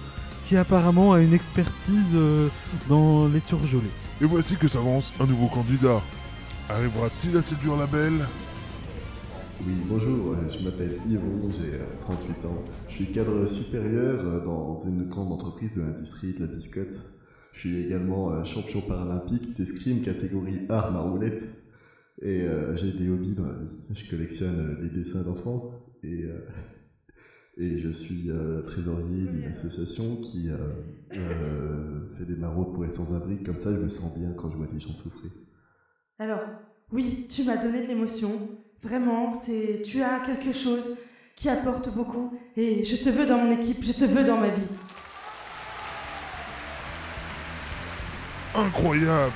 [0.47, 2.49] qui apparemment a une expertise euh,
[2.89, 3.91] dans les surgelés.
[4.21, 6.01] Et voici que s'avance un nouveau candidat.
[6.69, 8.27] Arrivera-t-il à séduire la belle?
[9.65, 12.65] Oui, bonjour, je m'appelle Yvon, j'ai euh, 38 ans.
[12.89, 16.99] Je suis cadre supérieur dans une grande entreprise de l'industrie de la biscotte.
[17.53, 21.47] Je suis également euh, champion paralympique d'escrime catégorie armes à roulette.
[22.21, 23.69] Et euh, j'ai des hobbies dans la vie.
[23.91, 25.73] Je collectionne des dessins d'enfants
[26.03, 26.39] et, euh,
[27.59, 30.57] et je suis euh, trésorier d'une association qui euh,
[31.15, 33.43] euh, fait des maraudes pour les sans-abri.
[33.43, 35.31] Comme ça, je me sens bien quand je vois des gens souffrir.
[36.19, 36.41] Alors,
[36.93, 38.49] oui, tu m'as donné de l'émotion.
[38.83, 40.99] Vraiment, c'est tu as quelque chose
[41.37, 44.49] qui apporte beaucoup et je te veux dans mon équipe, je te veux dans ma
[44.49, 44.63] vie.
[48.55, 49.33] Incroyable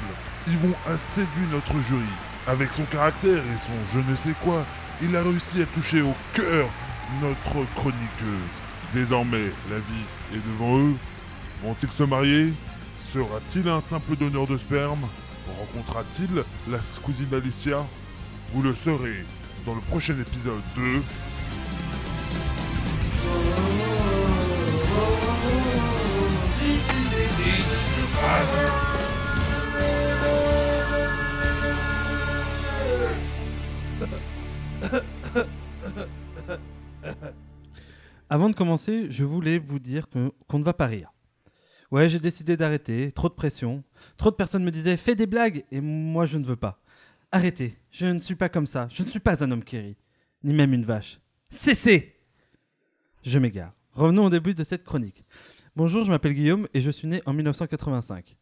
[0.46, 2.02] Yvon a séduit notre jury.
[2.46, 4.64] Avec son caractère et son je ne sais quoi,
[5.02, 6.68] il a réussi à toucher au cœur
[7.20, 8.56] notre chroniqueuse.
[8.94, 10.94] Désormais, la vie est devant eux.
[11.62, 12.52] Vont-ils se marier?
[13.12, 15.08] Sera-t-il un simple donneur de sperme?
[15.58, 17.84] Rencontrera-t-il la cousine Alicia
[18.52, 19.24] Vous le saurez
[19.64, 21.02] dans le prochain épisode de...
[38.28, 41.12] Avant de commencer, je voulais vous dire qu'on ne va pas rire.
[41.92, 43.84] Ouais, j'ai décidé d'arrêter, trop de pression.
[44.16, 46.82] Trop de personnes me disaient fais des blagues et moi je ne veux pas.
[47.30, 49.96] Arrêtez, je ne suis pas comme ça, je ne suis pas un homme qui rit,
[50.42, 51.20] ni même une vache.
[51.50, 52.16] Cessez
[53.22, 53.72] Je m'égare.
[53.92, 55.24] Revenons au début de cette chronique.
[55.76, 58.36] Bonjour, je m'appelle Guillaume et je suis né en 1985.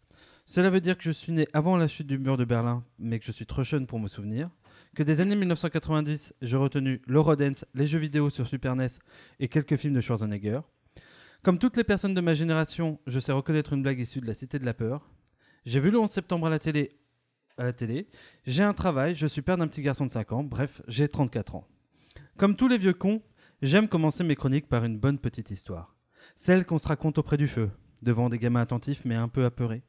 [0.47, 3.19] Cela veut dire que je suis né avant la chute du mur de Berlin, mais
[3.19, 4.49] que je suis trop jeune pour me souvenir.
[4.95, 8.87] Que des années 1990, j'ai retenu l'Eurodance, les jeux vidéo sur Super NES
[9.41, 10.61] et quelques films de Schwarzenegger.
[11.43, 14.35] Comme toutes les personnes de ma génération, je sais reconnaître une blague issue de la
[14.35, 15.11] Cité de la Peur.
[15.67, 18.09] J'ai vu le 11 septembre à la télé.
[18.47, 21.57] J'ai un travail, je suis père d'un petit garçon de 5 ans, bref, j'ai 34
[21.57, 21.67] ans.
[22.37, 23.21] Comme tous les vieux cons,
[23.63, 25.97] j'aime commencer mes chroniques par une bonne petite histoire.
[26.37, 27.69] Celle qu'on se raconte auprès du feu,
[28.05, 29.83] devant des gamins attentifs mais un peu apeurés,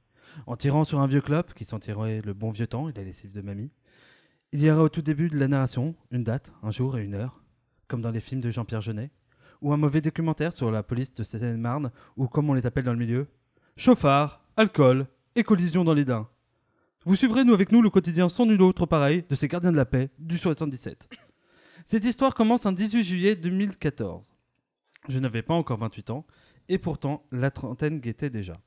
[0.48, 3.32] en tirant sur un vieux clope qui sentirait le bon vieux temps et la lessive
[3.32, 3.70] de mamie.
[4.58, 7.14] Il y aura au tout début de la narration une date, un jour et une
[7.14, 7.42] heure,
[7.90, 9.12] comme dans les films de Jean-Pierre Jeunet,
[9.62, 12.94] ou un mauvais documentaire sur la police de Seine-et-Marne, ou comme on les appelle dans
[12.94, 13.28] le milieu,
[13.76, 16.30] chauffard, alcool et collision dans les dents.
[17.04, 19.78] Vous suivrez nous avec nous le quotidien sans nul autre pareil de ces gardiens de
[19.78, 21.10] la paix du 77.
[21.84, 24.34] Cette histoire commence un 18 juillet 2014.
[25.10, 26.26] Je n'avais pas encore 28 ans,
[26.70, 28.58] et pourtant la trentaine guettait déjà.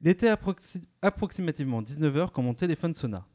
[0.00, 3.26] Il était approxi- approximativement 19h quand mon téléphone sonna.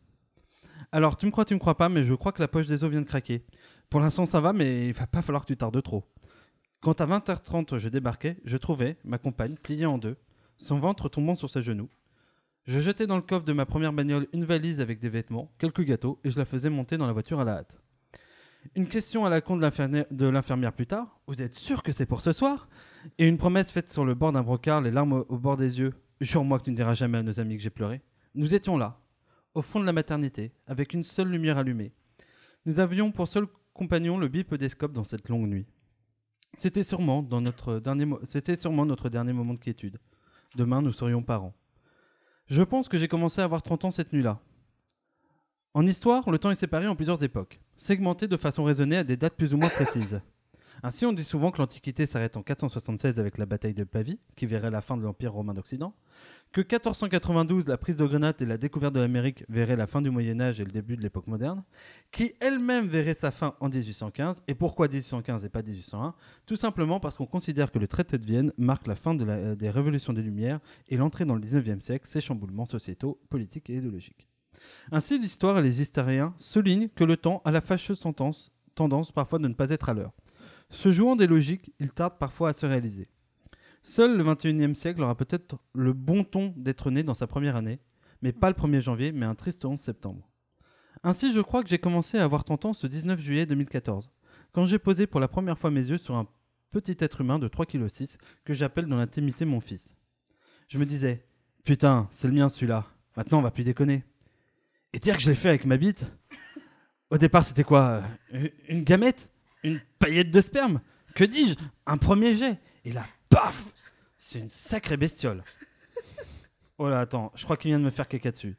[0.91, 2.83] Alors, tu me crois, tu me crois pas, mais je crois que la poche des
[2.83, 3.45] os vient de craquer.
[3.89, 6.05] Pour l'instant, ça va, mais il va pas falloir que tu tardes trop.
[6.81, 10.15] Quand à 20h30 je débarquais, je trouvais ma compagne pliée en deux,
[10.57, 11.89] son ventre tombant sur ses genoux.
[12.65, 15.83] Je jetais dans le coffre de ma première bagnole une valise avec des vêtements, quelques
[15.83, 17.81] gâteaux, et je la faisais monter dans la voiture à la hâte.
[18.75, 19.61] Une question à la con de
[20.27, 21.19] l'infirmière- plus tard.
[21.27, 22.67] Vous êtes sûr que c'est pour ce soir?
[23.17, 25.79] Et une promesse faite sur le bord d'un brocard, les larmes au, au bord des
[25.79, 25.93] yeux.
[26.21, 28.01] Jure-moi que tu ne diras jamais à nos amis que j'ai pleuré.
[28.35, 28.99] Nous étions là,
[29.59, 31.91] au fond de la maternité, avec une seule lumière allumée.
[32.65, 35.67] Nous avions pour seul compagnon le bipodescope dans cette longue nuit.
[36.57, 37.27] C'était sûrement,
[38.23, 39.99] C'était sûrement notre dernier moment de quiétude.
[40.55, 41.53] Demain, nous serions parents.
[42.47, 44.39] Je pense que j'ai commencé à avoir 30 ans cette nuit-là.
[45.73, 49.17] En histoire, le temps est séparé en plusieurs époques, segmenté de façon raisonnée à des
[49.17, 50.21] dates plus ou moins précises.
[50.83, 54.45] Ainsi, on dit souvent que l'Antiquité s'arrête en 476 avec la bataille de Pavie, qui
[54.45, 55.93] verrait la fin de l'Empire romain d'Occident,
[56.51, 60.09] que 1492, la prise de Grenade et la découverte de l'Amérique verraient la fin du
[60.09, 61.63] Moyen Âge et le début de l'époque moderne,
[62.11, 64.41] qui elle-même verrait sa fin en 1815.
[64.47, 66.13] Et pourquoi 1815 et pas 1801
[66.45, 69.69] Tout simplement parce qu'on considère que le traité de Vienne marque la fin la- des
[69.69, 74.27] révolutions des Lumières et l'entrée dans le 19e siècle, ses chamboulements sociétaux, politiques et idéologiques.
[74.91, 79.39] Ainsi, l'histoire et les historiens soulignent que le temps a la fâcheuse tendance, tendance parfois
[79.39, 80.11] de ne pas être à l'heure.
[80.69, 83.09] Se jouant des logiques, il tarde parfois à se réaliser.
[83.81, 87.79] Seul le 21e siècle aura peut-être le bon ton d'être né dans sa première année,
[88.21, 90.29] mais pas le 1er janvier, mais un triste 11 septembre.
[91.03, 94.11] Ainsi, je crois que j'ai commencé à avoir 30 ans ce 19 juillet 2014,
[94.51, 96.27] quand j'ai posé pour la première fois mes yeux sur un
[96.71, 99.95] petit être humain de 3,6 kg que j'appelle dans l'intimité mon fils.
[100.67, 101.25] Je me disais,
[101.63, 104.03] putain, c'est le mien celui-là, maintenant on va plus déconner.
[104.93, 106.11] Et dire que je l'ai fait avec ma bite
[107.11, 108.03] Au départ, c'était quoi?
[108.33, 109.31] Euh, Une gamète?
[109.63, 110.81] Une paillette de sperme
[111.15, 111.55] Que dis-je?
[111.85, 113.65] Un premier jet Et là, paf
[114.17, 115.43] C'est une sacrée bestiole.
[116.77, 118.55] Oh là, attends, je crois qu'il vient de me faire caca dessus.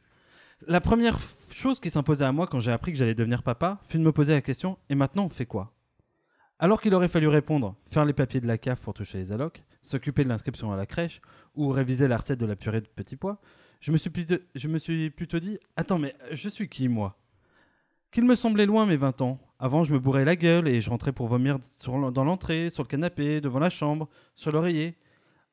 [0.67, 1.19] La première
[1.55, 4.13] chose qui s'imposait à moi quand j'ai appris que j'allais devenir papa fut de me
[4.13, 5.73] poser la question et maintenant on fait quoi?
[6.59, 9.63] Alors qu'il aurait fallu répondre faire les papiers de la CAF pour toucher les allocs,
[9.81, 11.23] s'occuper de l'inscription à la crèche
[11.55, 13.41] ou réviser la recette de la purée de petits pois,
[13.81, 17.17] je me suis plutôt, je me suis plutôt dit Attends, mais je suis qui moi?
[18.11, 19.41] Qu'il me semblait loin mes 20 ans.
[19.63, 22.89] Avant, je me bourrais la gueule et je rentrais pour vomir dans l'entrée, sur le
[22.89, 24.97] canapé, devant la chambre, sur l'oreiller.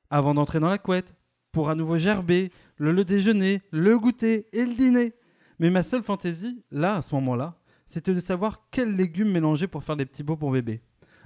[0.10, 1.14] Avant d'entrer dans la couette,
[1.52, 5.14] pour à nouveau gerber, le, déjeuner, le goûter et le dîner.
[5.60, 7.56] Mais ma seule fantaisie, là, à ce moment-là,
[7.86, 10.80] c'était de savoir quels légumes mélanger pour faire des petits pots pour bébé.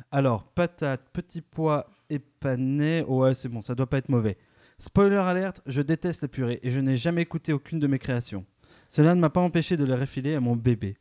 [0.10, 4.40] Alors, patates, petits pois et panais, ouais, c'est bon, ça doit pas être mauvais.
[4.80, 8.44] Spoiler alerte, je déteste la purée et je n'ai jamais écouté aucune de mes créations.
[8.90, 10.98] Cela ne m'a pas empêché de les refiler à mon bébé.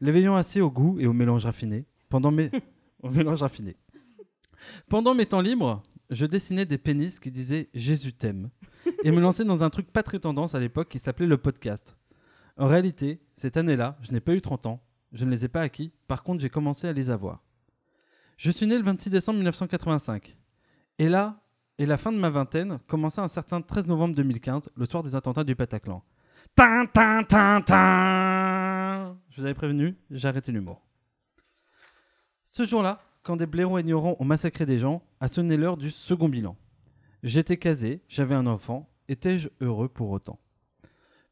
[0.00, 2.50] L'éveillant assez au goût et au mélange raffiné, pendant mes...
[3.02, 3.76] au mélange raffiné.
[4.88, 8.50] Pendant mes temps libres, je dessinais des pénis qui disaient Jésus t'aime
[9.02, 11.96] et me lançais dans un truc pas très tendance à l'époque qui s'appelait le podcast.
[12.56, 14.82] En réalité, cette année-là, je n'ai pas eu 30 ans,
[15.12, 17.42] je ne les ai pas acquis, par contre j'ai commencé à les avoir.
[18.36, 20.36] Je suis né le 26 décembre 1985.
[20.98, 21.42] Et là,
[21.78, 25.14] et la fin de ma vingtaine commença un certain 13 novembre 2015, le soir des
[25.14, 26.02] attentats du Bataclan.
[26.54, 30.82] Tin, tin, tin, tin Je vous avais prévenu, j'ai arrêté l'humour.
[32.44, 36.28] Ce jour-là, quand des blaireaux ignorants ont massacré des gens, a sonné l'heure du second
[36.28, 36.56] bilan.
[37.22, 40.38] J'étais casé, j'avais un enfant, étais-je heureux pour autant?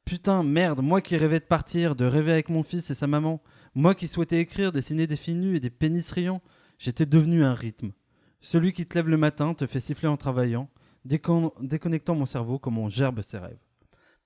[0.05, 3.43] Putain, merde, moi qui rêvais de partir, de rêver avec mon fils et sa maman,
[3.75, 6.43] moi qui souhaitais écrire, dessiner des filles nues et des pénis riants,
[6.79, 7.93] j'étais devenu un rythme.
[8.41, 10.69] Celui qui te lève le matin, te fait siffler en travaillant,
[11.09, 13.64] décon- déconnectant mon cerveau comme on gerbe ses rêves.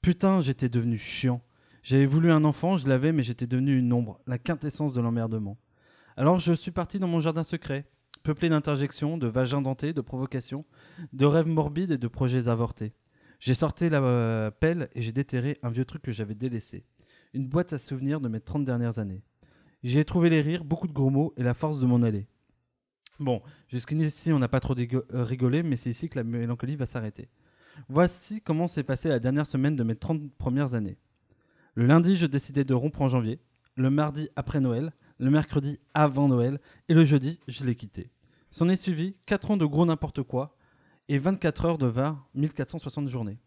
[0.03, 1.43] Putain, j'étais devenu chiant.
[1.83, 5.59] J'avais voulu un enfant, je l'avais, mais j'étais devenu une ombre, la quintessence de l'emmerdement.
[6.17, 7.87] Alors je suis parti dans mon jardin secret,
[8.23, 10.65] peuplé d'interjections, de vagins dentés, de provocations,
[11.13, 12.93] de rêves morbides et de projets avortés.
[13.41, 16.85] J'ai sorti la euh, pelle et j'ai déterré un vieux truc que j'avais délaissé.
[17.35, 19.23] Une boîte à souvenirs de mes 30 dernières années.
[19.85, 22.27] J'y ai trouvé les rires, beaucoup de gros mots et la force de m'en aller.
[23.21, 26.87] Bon, jusqu'ici on n'a pas trop euh, rigolé, mais c'est ici que la mélancolie va
[26.87, 27.29] s'arrêter.
[27.89, 30.99] Voici comment s'est passée la dernière semaine de mes 30 premières années.
[31.75, 33.39] Le lundi, je décidais de rompre en janvier.
[33.77, 34.93] Le mardi, après Noël.
[35.19, 36.61] Le mercredi, avant Noël.
[36.89, 38.11] Et le jeudi, je l'ai quitté.
[38.51, 40.57] S'en est suivi 4 ans de gros n'importe quoi
[41.09, 43.39] et 24 heures de VAR, 1460 journées.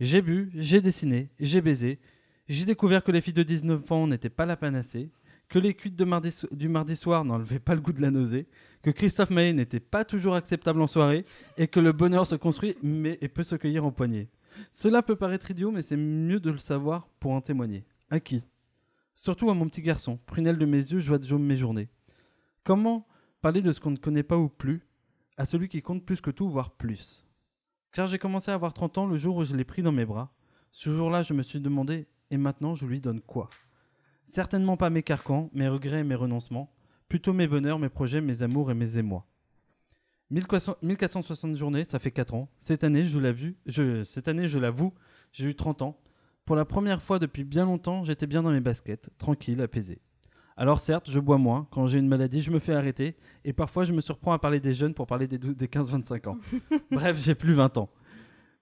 [0.00, 2.00] J'ai bu, j'ai dessiné, j'ai baisé.
[2.48, 5.10] J'ai découvert que les filles de 19 ans n'étaient pas la panacée,
[5.48, 8.48] que les cuites du mardi soir n'enlevaient pas le goût de la nausée,
[8.82, 11.24] que Christophe Maé n'était pas toujours acceptable en soirée,
[11.56, 14.28] et que le bonheur se construit mais et peut se cueillir en poignée.
[14.72, 17.84] Cela peut paraître idiot, mais c'est mieux de le savoir pour en témoigner.
[18.10, 18.42] À qui?
[19.14, 21.88] Surtout à mon petit garçon, prunelle de mes yeux, joie de jaume mes journées.
[22.64, 23.06] Comment
[23.40, 24.86] parler de ce qu'on ne connaît pas ou plus
[25.36, 27.24] à celui qui compte plus que tout, voire plus?
[27.92, 30.04] Car j'ai commencé à avoir 30 ans le jour où je l'ai pris dans mes
[30.04, 30.32] bras.
[30.70, 33.48] Ce jour-là, je me suis demandé, et maintenant je lui donne quoi?
[34.26, 36.72] Certainement pas mes carcans, mes regrets et mes renoncements,
[37.08, 39.24] plutôt mes bonheurs, mes projets, mes amours et mes émois.
[40.30, 42.48] 1400 1460 journées, ça fait 4 ans.
[42.58, 44.92] Cette année, je l'avoue, je, cette année, je l'avoue,
[45.30, 46.00] j'ai eu 30 ans.
[46.44, 50.00] Pour la première fois depuis bien longtemps, j'étais bien dans mes baskets, tranquille, apaisé.
[50.56, 53.84] Alors certes, je bois moins, quand j'ai une maladie, je me fais arrêter, et parfois
[53.84, 56.38] je me surprends à parler des jeunes pour parler des, des 15-25 ans.
[56.90, 57.90] Bref, j'ai plus 20 ans.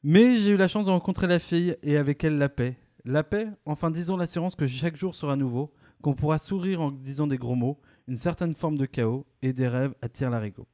[0.03, 2.77] Mais j'ai eu la chance de rencontrer la fille, et avec elle la paix.
[3.05, 7.27] La paix, enfin disons l'assurance que chaque jour sera nouveau, qu'on pourra sourire en disant
[7.27, 7.79] des gros mots,
[8.09, 10.67] une certaine forme de chaos, et des rêves attirent l'arigot.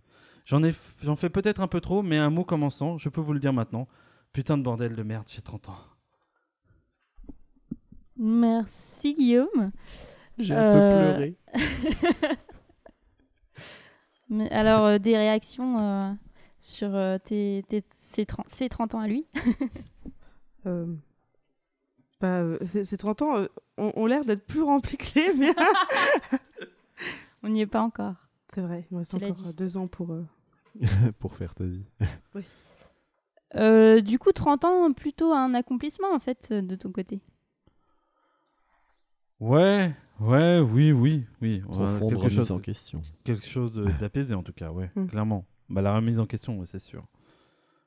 [0.45, 0.73] J'en ai,
[1.03, 3.53] j'en fais peut-être un peu trop, mais un mot commençant, je peux vous le dire
[3.53, 3.89] maintenant.
[4.33, 5.77] Putain de bordel de merde, j'ai 30 ans.
[8.17, 9.73] Merci Guillaume.
[10.39, 11.37] J'ai un Euh, peu pleuré.
[14.29, 16.13] Mais alors, euh, des réactions euh,
[16.61, 19.27] sur euh, tes, tes- ces, 30, ces 30 ans à lui?
[20.67, 20.87] Euh,
[22.21, 23.47] bah, euh, ces ces 30 ans euh,
[23.79, 25.55] ont, ont l'air d'être plus remplis que les miens.
[27.43, 28.15] On n'y est pas encore.
[28.53, 29.49] C'est vrai, il me reste encore dit.
[29.49, 30.13] euh, deux ans pour.
[30.13, 30.25] euh,
[31.19, 31.85] Pour faire ta vie.
[33.57, 37.21] Euh, du coup, 30 ans, plutôt un accomplissement en fait de ton côté.
[39.41, 41.61] Ouais, ouais, oui, oui, oui.
[41.61, 43.01] Profonde quelque remise chose, en question.
[43.25, 45.07] quelque chose d'apaisé en tout cas, ouais, Mm.
[45.07, 45.47] clairement.
[45.69, 47.05] Bah, la remise en question, ouais, c'est sûr.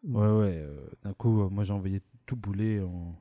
[0.03, 0.15] Mm.
[0.15, 0.57] Ouais, ouais.
[0.57, 2.81] euh, D'un coup, euh, moi j'ai envoyé tout bouler.
[2.81, 3.15] En...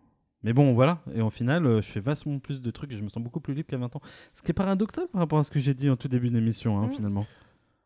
[0.44, 1.00] Mais bon, voilà.
[1.14, 3.40] Et en final, euh, je fais vachement plus de trucs et je me sens beaucoup
[3.40, 4.00] plus libre qu'à 20 ans.
[4.34, 6.78] Ce qui est paradoxal par rapport à ce que j'ai dit en tout début d'émission,
[6.80, 6.92] hein, Mm.
[6.92, 7.26] finalement.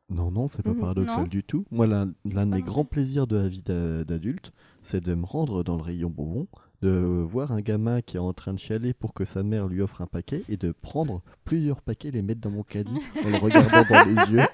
[0.09, 0.79] Non, non, c'est pas Mhm.
[0.81, 1.27] paradoxal Non.
[1.27, 1.65] du tout.
[1.73, 5.25] Moi, l'un l'un de mes grands plaisirs de la vie d'a- d'adulte, c'est de me
[5.27, 6.47] rendre dans le rayon bonbons,
[6.81, 9.81] de voir un gamin qui est en train de chialer pour que sa mère lui
[9.83, 13.37] offre un paquet et de prendre plusieurs paquets, les mettre dans mon caddie en le
[13.37, 14.47] regardant dans les yeux.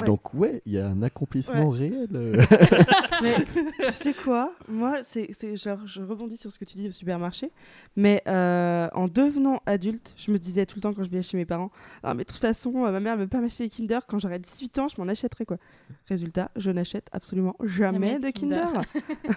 [0.00, 0.06] Ouais.
[0.06, 2.08] Donc ouais, il y a un accomplissement réel.
[2.14, 2.36] euh.
[3.22, 3.34] Mais
[3.86, 4.52] tu sais quoi?
[4.68, 7.50] Moi, c'est, c'est genre, je rebondis sur ce que tu dis au supermarché.
[7.96, 11.36] Mais euh, en devenant adulte, je me disais tout le temps quand je venais chez
[11.36, 11.70] mes parents
[12.02, 14.00] Ah, mais de toute façon, euh, ma mère ne veut pas m'acheter des Kinder.
[14.08, 15.44] Quand j'aurai 18 ans, je m'en achèterai.
[15.44, 15.58] quoi.
[16.06, 18.66] Résultat, je n'achète absolument jamais, Jamais de de Kinder.
[18.72, 18.84] Kinder.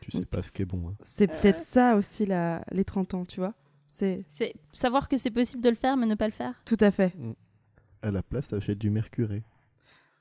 [0.00, 0.88] tu sais pas ce qui est bon.
[0.88, 0.94] hein.
[1.02, 3.54] c'est peut-être ça aussi, la, les 30 ans, tu vois.
[3.86, 6.54] C'est C'est savoir que c'est possible de le faire, mais ne pas le faire.
[6.64, 7.12] tout à fait.
[8.02, 9.42] À la place, t'achètes du mercuré.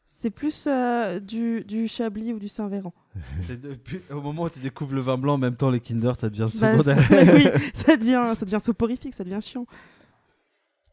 [0.10, 2.94] C'est plus euh, du, du Chablis ou du Saint-Véran.
[3.38, 6.16] C'est depuis au moment où tu découvres le vin blanc, en même temps les Kinder,
[6.16, 6.98] ça devient Bah, secondaire.
[7.08, 9.68] c'est- oui, ça devient, ça devient soporifique, ça devient chiant.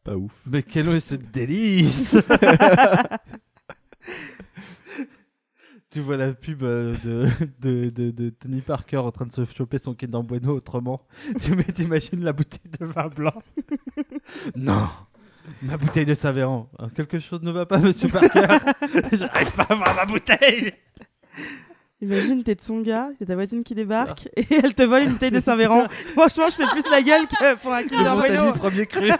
[0.03, 0.33] Pas ouf.
[0.45, 2.17] Mais quel est ce délice
[5.89, 7.29] Tu vois la pub euh, de,
[7.61, 11.01] de, de, de Tony Parker en train de se choper son Kinder Bueno autrement.
[11.41, 13.41] Tu mets- t'imagines la bouteille de vin blanc
[14.55, 14.87] Non
[15.61, 16.69] Ma bouteille de Saint-Véran.
[16.79, 18.47] Alors, Quelque chose ne va pas, monsieur Parker
[19.13, 20.73] J'arrive pas à voir ma bouteille
[22.01, 25.11] Imagine, t'es de son gars, a ta voisine qui débarque et elle te vole une
[25.13, 25.85] bouteille de Saint-Véran.
[25.89, 28.51] Franchement, je fais plus la gueule que pour un Kinder Le Bueno.
[28.53, 29.11] Premier cru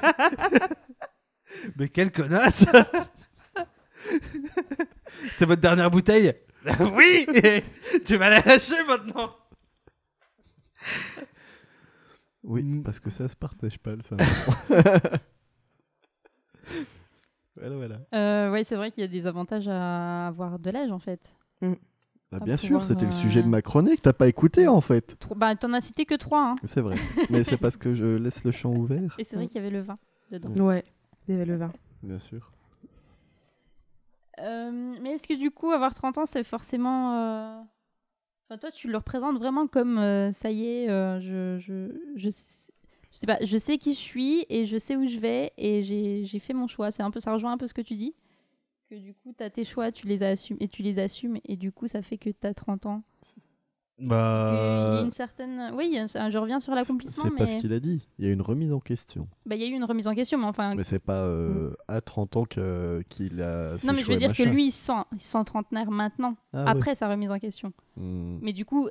[1.78, 2.66] Mais quelle connasse
[5.32, 6.34] C'est votre dernière bouteille?
[6.94, 7.26] Oui
[8.06, 9.36] Tu vas la lâcher maintenant
[12.44, 12.84] Oui, Mm.
[12.84, 14.16] parce que ça se partage pas le ça.
[17.56, 18.00] Voilà, voilà.
[18.14, 21.36] Euh, ouais, c'est vrai qu'il y a des avantages à avoir de l'âge en fait.
[21.62, 21.70] Bah,
[22.32, 25.18] À bien sûr, c'était le euh, sujet de ma chronique, t'as pas écouté en fait.
[25.20, 26.56] Tro- Bah, t'en as cité que trois, hein.
[26.64, 26.96] C'est vrai.
[27.30, 29.16] Mais c'est parce que je laisse le champ ouvert.
[29.20, 29.96] Et c'est vrai qu'il y avait le vin
[30.32, 30.50] dedans.
[30.66, 30.84] Ouais,
[31.28, 31.72] il y avait le vin.
[32.04, 32.52] Bien sûr.
[34.42, 37.16] Euh, mais est-ce que du coup, avoir 30 ans, c'est forcément.
[37.18, 37.62] euh,
[38.50, 42.30] Enfin, toi, tu le représentes vraiment comme euh, ça y est, euh, je, je, je,
[42.30, 42.65] sais-
[43.16, 45.82] je sais pas, je sais qui je suis et je sais où je vais et
[45.84, 46.92] j'ai fait mon choix.
[46.92, 48.14] C'est un peu, ça rejoint un peu ce que tu dis.
[48.90, 51.56] Que du coup, tu as tes choix, tu les assumes et tu les assumes et
[51.56, 53.02] du coup, ça fait que tu as 30 ans.
[53.98, 55.02] Il y a Bah.
[55.06, 55.72] une certaine.
[55.74, 58.06] Oui, je reviens sur l'accomplissement, C'est pas mais ce qu'il a dit.
[58.20, 59.30] Il y a une remise en question.
[59.46, 60.76] bah, il y a eu une remise en question, mais enfin.
[60.76, 63.78] Mais c'est pas euh, à 30 ans que- qu'il a.
[63.86, 66.66] Non, mais je veux dire que lui, il se sent, il sent trentenaire maintenant, Ah
[66.66, 66.70] ouais.
[66.72, 67.72] après sa remise en question.
[67.96, 68.38] Hmm.
[68.42, 68.90] Mais du coup,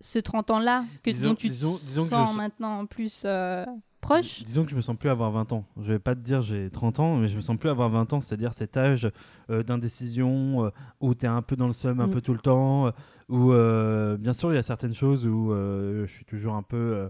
[0.00, 2.86] ce 30 ans-là, que Disons- dont tu disons- te disons que je sens sens- maintenant
[2.86, 3.64] plus euh,
[4.00, 5.64] proche, Disons que je me sens plus avoir 20 ans.
[5.80, 8.12] Je vais pas te dire j'ai 30 ans, mais je me sens plus avoir 20
[8.12, 9.10] ans, c'est-à-dire cet âge
[9.50, 10.70] euh, d'indécision euh,
[11.00, 12.10] où tu es un peu dans le seum un Mm.
[12.10, 12.92] peu tout le temps,
[13.28, 16.62] où euh, bien sûr il y a certaines choses où euh, je suis toujours un
[16.62, 17.08] peu euh,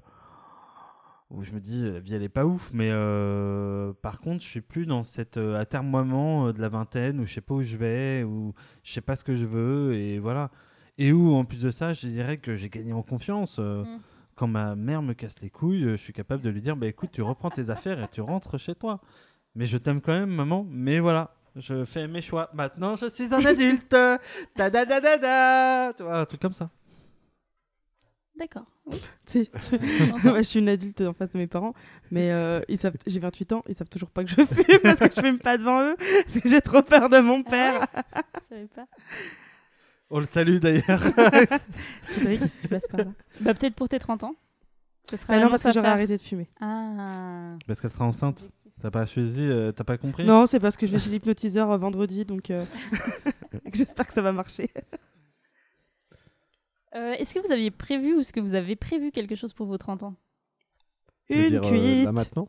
[1.30, 4.48] où je me dis la vie elle est pas ouf, mais euh, par contre je
[4.48, 7.62] suis plus dans cet euh, atermoiement euh, de la vingtaine où je sais pas où
[7.62, 10.50] je vais, où je sais pas ce que je veux et voilà.
[10.98, 13.58] Et où en plus de ça, je dirais que j'ai gagné en confiance.
[13.58, 14.00] euh, Mm.
[14.34, 16.86] quand ma mère me casse les couilles, euh, je suis capable de lui dire bah
[16.86, 19.00] écoute, tu reprends tes affaires et tu rentres chez toi.
[19.54, 20.66] Mais je t'aime quand même, maman.
[20.68, 22.50] Mais voilà, je fais mes choix.
[22.54, 23.88] Maintenant, je suis un adulte.
[23.88, 25.92] ta da da da da.
[25.94, 26.70] Tu vois, un truc comme ça.
[28.38, 28.66] d'accord.
[29.32, 29.48] Ouais,
[30.38, 31.74] je suis une adulte en face de mes parents,
[32.12, 35.00] mais euh, ils savent, j'ai 28 ans, ils savent toujours pas que je fume parce
[35.00, 37.86] que je fume pas devant eux, parce que j'ai trop peur de mon père.
[38.42, 38.86] Je savais pas.
[40.10, 41.00] On le salue d'ailleurs.
[42.02, 44.34] Frédéric, qu'est-ce que tu passes par là Bah, peut-être pour tes 30 ans.
[45.10, 46.48] Ce sera Ah non, parce que j'aurais arrêté de fumer.
[46.60, 47.56] Ah.
[47.66, 48.48] Parce qu'elle sera enceinte.
[48.82, 50.26] T'as pas choisi, euh, t'as pas compris?
[50.26, 52.62] Non, c'est parce que je vais chez l'hypnotiseur euh, vendredi, donc euh,
[53.72, 54.70] j'espère que ça va marcher.
[56.94, 59.66] Euh, est-ce que vous aviez prévu ou est-ce que vous avez prévu quelque chose pour
[59.66, 60.14] vos 30 ans?
[61.30, 62.04] Une dire, euh, cuite.
[62.04, 62.48] là maintenant?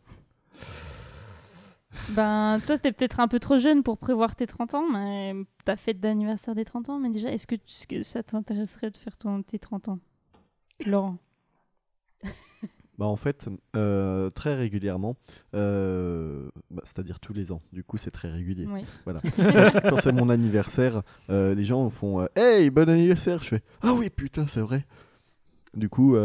[2.09, 5.33] Ben, toi, t'es peut-être un peu trop jeune pour prévoir tes 30 ans, mais
[5.65, 9.43] ta fête d'anniversaire des 30 ans, mais déjà, est-ce que, ça t'intéresserait de faire ton,
[9.43, 9.99] tes 30 ans?
[10.85, 11.17] Laurent
[12.97, 15.17] Bah en fait, euh, très régulièrement,
[15.53, 17.61] euh, bah, c'est-à-dire tous les ans.
[17.71, 18.65] Du coup, c'est très régulier.
[18.65, 18.81] Oui.
[19.03, 19.19] Voilà.
[19.87, 24.09] Quand c'est- mon anniversaire, euh, les gens font Hey, bon anniversaire Je fais Ah oui,
[24.09, 24.83] putain, c'est vrai.
[25.75, 26.15] Du coup,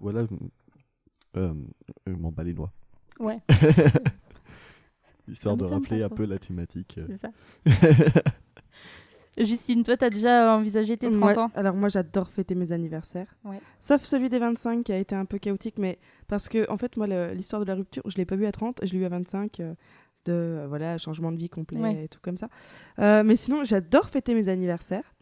[0.00, 0.26] voilà,
[1.36, 2.72] je m'en bats les doigts.
[3.20, 3.38] Ouais.
[5.28, 6.98] Histoire Ça de rappeler un peu la thématique.
[6.98, 7.06] euh.
[7.08, 7.30] C'est ça.
[9.38, 11.50] Justine, toi, t'as déjà envisagé tes 30 Ouais, ans?
[11.54, 13.26] Alors moi j'adore fêter mes anniversaires.
[13.44, 13.60] Ouais.
[13.80, 16.96] Sauf celui des 25 qui a été un peu chaotique, mais parce que en fait
[16.96, 19.10] moi l'histoire de la rupture, je l'ai pas eu à 30, je l'ai eu à
[19.10, 19.74] 25 euh,
[20.24, 22.04] de euh, voilà changement de vie complet Ouais.
[22.04, 22.48] et tout comme ça.
[22.98, 25.14] Euh, mais sinon j'adore fêter mes anniversaires,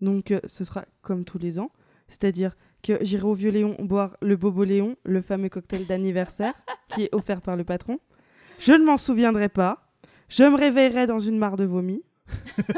[0.00, 1.70] donc euh, ce sera comme tous les ans,
[2.08, 6.54] c'est-à-dire que j'irai au Vieux Léon boire le Bobo Léon, le fameux cocktail d'anniversaire
[6.94, 7.98] qui est offert par le patron.
[8.60, 9.78] Je ne m'en souviendrai pas.
[10.28, 12.02] Je me réveillerai dans une mare de vomi.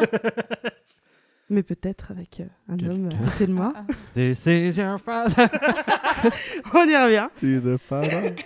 [1.50, 3.74] Mais peut-être avec euh, un homme à côté de moi.
[4.14, 5.44] This is your father.
[6.72, 7.26] On y revient.
[7.34, 8.36] C'est de pas mal.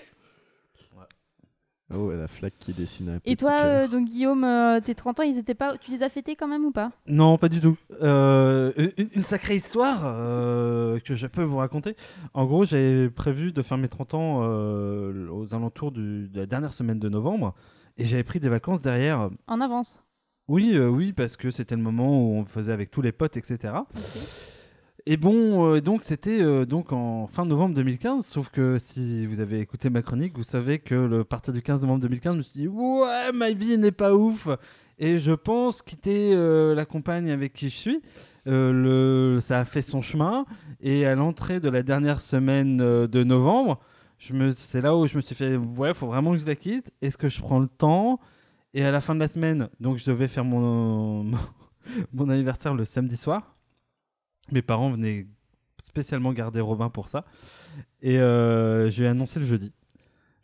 [1.94, 3.18] Oh, et la flaque qui dessine un.
[3.24, 5.76] Et toi, euh, donc Guillaume, euh, tes 30 ans, ils étaient pas...
[5.78, 6.90] tu les as fêtés quand même ou pas?
[7.06, 7.76] Non, pas du tout.
[8.02, 11.94] Euh, une, une sacrée histoire euh, que je peux vous raconter.
[12.34, 16.46] En gros, j'ai prévu de faire mes 30 ans euh, aux alentours du- de la
[16.46, 17.54] dernière semaine de novembre.
[17.98, 19.30] Et j'avais pris des vacances derrière.
[19.46, 20.02] En avance?
[20.48, 23.36] Oui, euh, oui, parce que c'était le moment où on faisait avec tous les potes,
[23.36, 23.74] etc.
[25.08, 29.60] Et bon, euh, donc c'était euh, en fin novembre 2015, sauf que si vous avez
[29.60, 32.60] écouté ma chronique, vous savez que le partir du 15 novembre 2015, je me suis
[32.62, 34.48] dit ouais, ma vie n'est pas ouf,
[34.98, 38.02] et je pense quitter euh, la compagne avec qui je suis.
[38.46, 40.44] Ça a fait son chemin,
[40.80, 43.78] et à l'entrée de la dernière semaine de novembre,
[44.18, 46.90] c'est là où je me suis fait ouais, faut vraiment que je la quitte.
[47.00, 48.18] Est-ce que je prends le temps?
[48.74, 51.30] Et à la fin de la semaine, donc je devais faire mon
[52.12, 53.55] mon anniversaire le samedi soir.
[54.52, 55.26] Mes parents venaient
[55.78, 57.24] spécialement garder Robin pour ça.
[58.02, 59.72] Et euh, je lui ai annoncé le jeudi.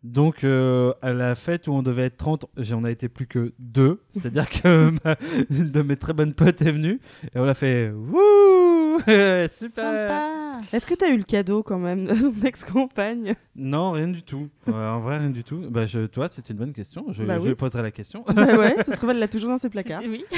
[0.02, 3.52] Donc, euh, à la fête où on devait être 30, j'en a été plus que
[3.58, 4.02] deux.
[4.10, 4.92] C'est-à-dire que
[5.50, 7.00] une de mes très bonnes potes est venue.
[7.34, 8.61] Et on a fait Wouh
[9.50, 13.34] Super Sympa Est-ce que tu as eu le cadeau quand même de ton ex-compagne?
[13.56, 14.48] Non, rien du tout.
[14.66, 15.60] Ouais, en vrai, rien du tout.
[15.70, 17.04] Bah, je, toi, c'est une bonne question.
[17.10, 17.48] Je, Bah je oui.
[17.48, 18.24] lui poserai la question.
[18.34, 20.02] Bah ouais, ça se trouve, elle l'a toujours dans ses placards.
[20.06, 20.24] Oui.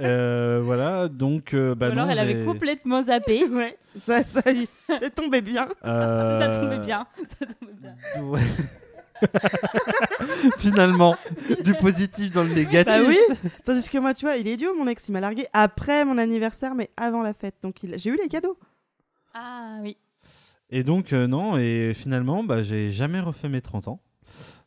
[0.00, 1.54] Euh, voilà, donc.
[1.54, 3.48] euh, bah Ou alors non, elle avait complètement zappé.
[3.48, 5.66] Ouais, ça, ça, ça tombait bien.
[5.84, 7.04] Euh, Ça tombait bien.
[7.40, 8.22] Ça tombait bien.
[8.22, 8.40] Ouais.
[10.58, 11.16] Finalement,
[11.64, 12.86] du positif dans le négatif.
[12.86, 13.18] Bah oui
[13.64, 16.18] Tandis que moi, tu vois, il est idiot, mon ex, il m'a largué après mon
[16.18, 17.56] anniversaire, mais avant la fête.
[17.62, 17.98] Donc il...
[17.98, 18.58] j'ai eu les cadeaux.
[19.34, 19.96] Ah oui.
[20.70, 24.00] Et donc, euh, non, et finalement, bah, j'ai jamais refait mes 30 ans.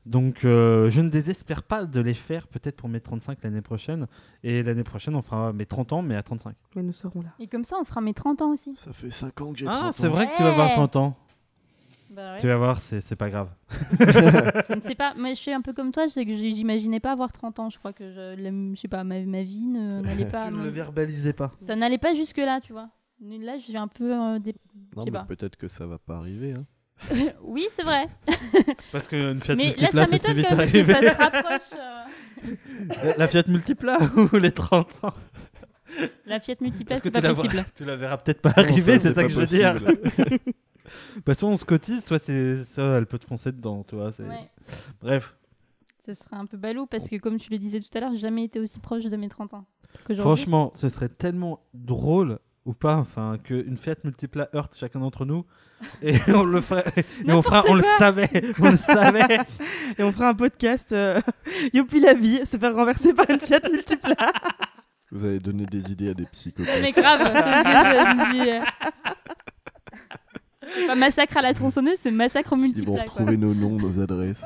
[0.08, 4.08] Donc, euh, je ne désespère pas de les faire peut-être pour mes 35 l'année prochaine.
[4.44, 6.56] Et l'année prochaine, on fera mes 30 ans, mais à 35.
[6.76, 7.30] Mais nous serons là.
[7.38, 8.76] Et comme ça, on fera mes 30 ans aussi.
[8.76, 9.92] Ça fait 5 ans que j'ai 30 Ah, ans.
[9.92, 10.74] c'est vrai que tu vas avoir Ouais.
[10.74, 11.18] 30 ans.
[12.12, 12.40] Bah ouais.
[12.40, 13.50] Tu vas voir, c'est pas grave.
[14.00, 17.00] Je ne sais pas, mais je suis un peu comme toi, c'est que j'ai- j'imaginais
[17.00, 17.70] pas avoir 30 ans.
[17.70, 18.36] Je crois que je,
[18.76, 20.48] je sais pas, ma, ma vie n'allait pas.
[20.50, 21.52] tu ne le verbalisais pas.
[21.66, 22.90] Ça n'allait pas jusque là, tu vois.
[23.22, 24.54] Là, je suis un peu euh, des...
[24.96, 26.54] Non, je sais mais peut-être que ça va pas arriver.
[26.54, 26.66] Hein.
[27.44, 28.08] oui, c'est vrai.
[28.92, 30.94] Parce qu'une Fiat mais là, Multipla, ça c'est si m'étonne vite que arrivé.
[30.94, 31.80] ça se rapproche.
[33.06, 33.98] euh, La Fiat Multipla
[34.34, 35.14] ou les 30 ans?
[36.26, 37.64] La Fiat Multipla, que c'est pas possible.
[37.76, 39.76] tu la verras peut-être pas arriver, c'est ça que je veux dire.
[41.26, 44.10] Bah, soit on se cotise, soit, elle peut te foncer dedans, tu vois.
[44.20, 44.50] Ouais.
[45.02, 45.36] Bref,
[46.06, 48.18] Ce serait un peu ballot parce que, comme tu le disais tout à l'heure, j'ai
[48.20, 49.66] jamais été aussi proche de mes 30 ans.
[50.18, 55.46] franchement, ce serait tellement drôle ou pas, enfin, qu'une Fiat Multipla heurte chacun d'entre nous
[56.04, 56.86] et on le ferait,
[57.26, 58.30] et on fera, on le savait,
[58.60, 59.40] on le savait.
[59.98, 61.20] Et on fera un podcast euh,
[61.74, 64.16] Youpi la vie, se faire renverser par une Fiat Multipla.
[65.12, 66.82] Vous avez donné des idées à des psychopathes.
[66.82, 68.68] Mais grave, c'est ce que je me dis.
[70.72, 70.80] Euh.
[70.82, 72.92] C'est pas massacre à la tronçonneuse, c'est massacre au Ils multipla.
[72.94, 74.46] vont retrouver nos noms, nos adresses.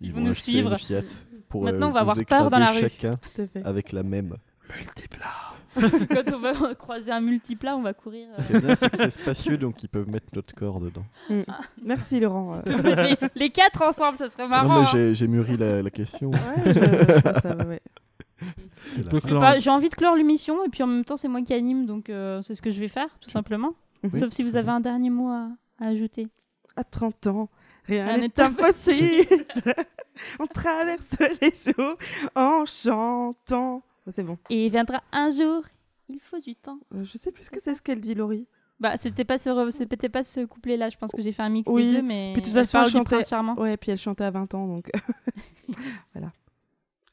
[0.00, 0.72] Ils vont vont nous suivre.
[0.72, 1.02] une Fiat
[1.48, 2.80] pour Maintenant, euh, on va nous avoir peur dans la rue.
[2.80, 3.62] chacun Tout à fait.
[3.64, 4.36] avec la même.
[4.76, 5.26] Multipla.
[6.10, 8.28] Quand on va croiser un multiplat, on va courir.
[8.28, 8.34] euh.
[8.42, 11.04] Ce qui est bien, c'est que c'est spacieux, donc ils peuvent mettre notre corps dedans.
[11.30, 11.42] Mm.
[11.84, 12.60] Merci Laurent.
[12.66, 13.06] euh.
[13.20, 14.80] les, les quatre ensemble, ça serait non, marrant.
[14.82, 14.90] mais hein.
[14.92, 16.30] j'ai- j'ai mûri la, la question.
[16.30, 21.16] Ouais, je, je ça, ouais, J'ai envie de clore l'émission et puis en même temps,
[21.16, 23.74] c'est moi qui anime, donc euh, c'est ce que je vais faire, tout simplement.
[24.04, 25.48] Oui, Sauf si vous avez un dernier mot à,
[25.78, 26.28] à ajouter.
[26.76, 27.48] À 30 ans,
[27.86, 29.44] rien n'est impossible.
[30.40, 31.96] on traverse les jours
[32.34, 33.82] en chantant.
[34.06, 34.38] Oh, c'est bon.
[34.50, 35.62] Et viendra un jour,
[36.08, 36.78] il faut du temps.
[36.94, 38.46] Euh, Je sais plus ce que c'est ce qu'elle dit, Laurie.
[38.80, 41.48] Bah, c'était pas ce, re- c'était pas ce couplet-là, je pense que j'ai fait un
[41.50, 42.32] mix Oui, des deux, mais.
[42.32, 43.54] puis de toute façon, elle chantait- charmant.
[43.56, 44.90] Ouais, puis elle chantait à 20 ans, donc
[46.14, 46.32] voilà.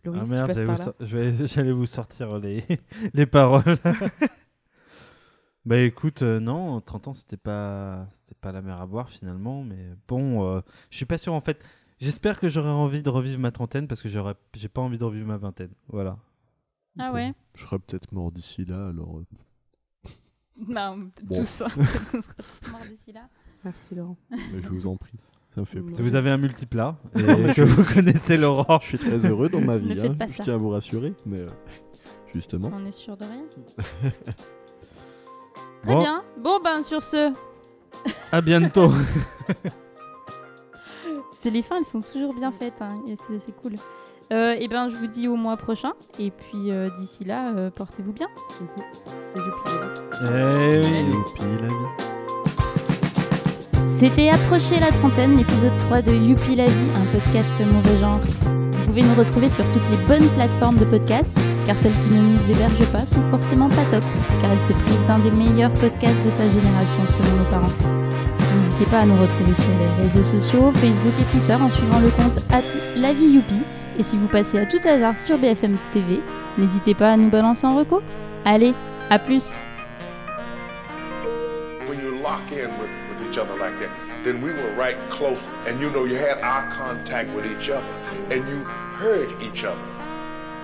[0.03, 0.85] Laurie, Ah si tu merde, passes j'allais par vous là.
[0.85, 2.63] sor- je vais- j'allais vous sortir les,
[3.13, 3.77] les paroles.
[5.69, 9.63] Bah écoute, euh, non, 30 ans, c'était pas, c'était pas la mer à boire finalement,
[9.63, 11.63] mais bon, euh, je suis pas sûr en fait.
[11.99, 15.03] J'espère que j'aurai envie de revivre ma trentaine parce que j'aurais, j'ai pas envie de
[15.03, 15.69] revivre ma vingtaine.
[15.89, 16.17] Voilà.
[16.97, 19.19] Ah ouais Je serais peut-être mort d'ici là, alors.
[19.19, 19.25] euh,
[20.67, 21.11] Bon.
[21.35, 21.67] tout ça.
[21.77, 23.29] On serait tous morts d'ici là.
[23.63, 24.17] Merci Laurent.
[24.31, 25.19] mais je vous en prie.
[25.51, 26.05] Ça me fait Si Si plaisir.
[26.05, 29.49] vous avez un multiplat et Non, que je- vous connaissez Laurent, Je suis très heureux
[29.49, 30.43] dans ma Ne vie, faites hein, pas je ça.
[30.43, 31.47] tiens à vous rassurer, mais euh,
[32.33, 32.71] justement.
[32.73, 33.45] On est sûr de rien.
[35.83, 35.99] Très Bon.
[35.99, 36.23] bien.
[36.37, 37.31] Bon, ben sur ce,
[38.31, 38.91] à bientôt.
[41.41, 42.81] c'est les fins, elles sont toujours bien faites.
[42.81, 43.73] hein, et c'est c'est cool.
[44.31, 45.93] Euh, et ben, je vous dis au mois prochain.
[46.19, 48.27] Et puis euh, d'ici là, euh, portez-vous bien.
[50.25, 50.81] Eh.
[53.87, 58.19] C'était Approcher la trentaine, l'épisode 3 de Youpi la vie, un podcast mauvais genre.
[58.79, 61.35] Vous pouvez nous retrouver sur toutes les bonnes plateformes de podcast,
[61.69, 64.03] car celles qui ne nous hébergent pas sont forcément pas top,
[64.41, 67.69] car elles se privent d'un des meilleurs podcasts de sa génération selon nos parents.
[68.55, 72.09] N'hésitez pas à nous retrouver sur les réseaux sociaux, Facebook et Twitter en suivant le
[72.09, 72.63] compte at.
[73.99, 76.21] Et si vous passez à tout hasard sur BFM TV,
[76.57, 78.01] n'hésitez pas à nous balancer en reco.
[78.45, 78.73] Allez,
[79.11, 79.59] à plus
[84.23, 85.47] then we were right close.
[85.65, 87.87] And you know, you had eye contact with each other
[88.31, 88.63] and you
[88.97, 89.98] heard each other.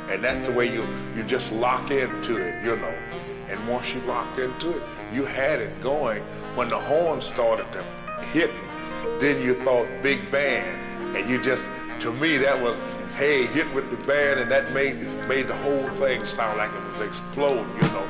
[0.09, 0.85] And that's the way you,
[1.15, 2.93] you just lock into it, you know.
[3.49, 4.83] And once you locked into it,
[5.13, 6.21] you had it going.
[6.55, 7.83] When the horn started to
[8.27, 8.51] hit,
[9.19, 11.17] then you thought big band.
[11.17, 11.67] And you just,
[12.01, 12.79] to me, that was,
[13.17, 16.83] hey, hit with the band, and that made, made the whole thing sound like it
[16.91, 18.07] was exploding, you know.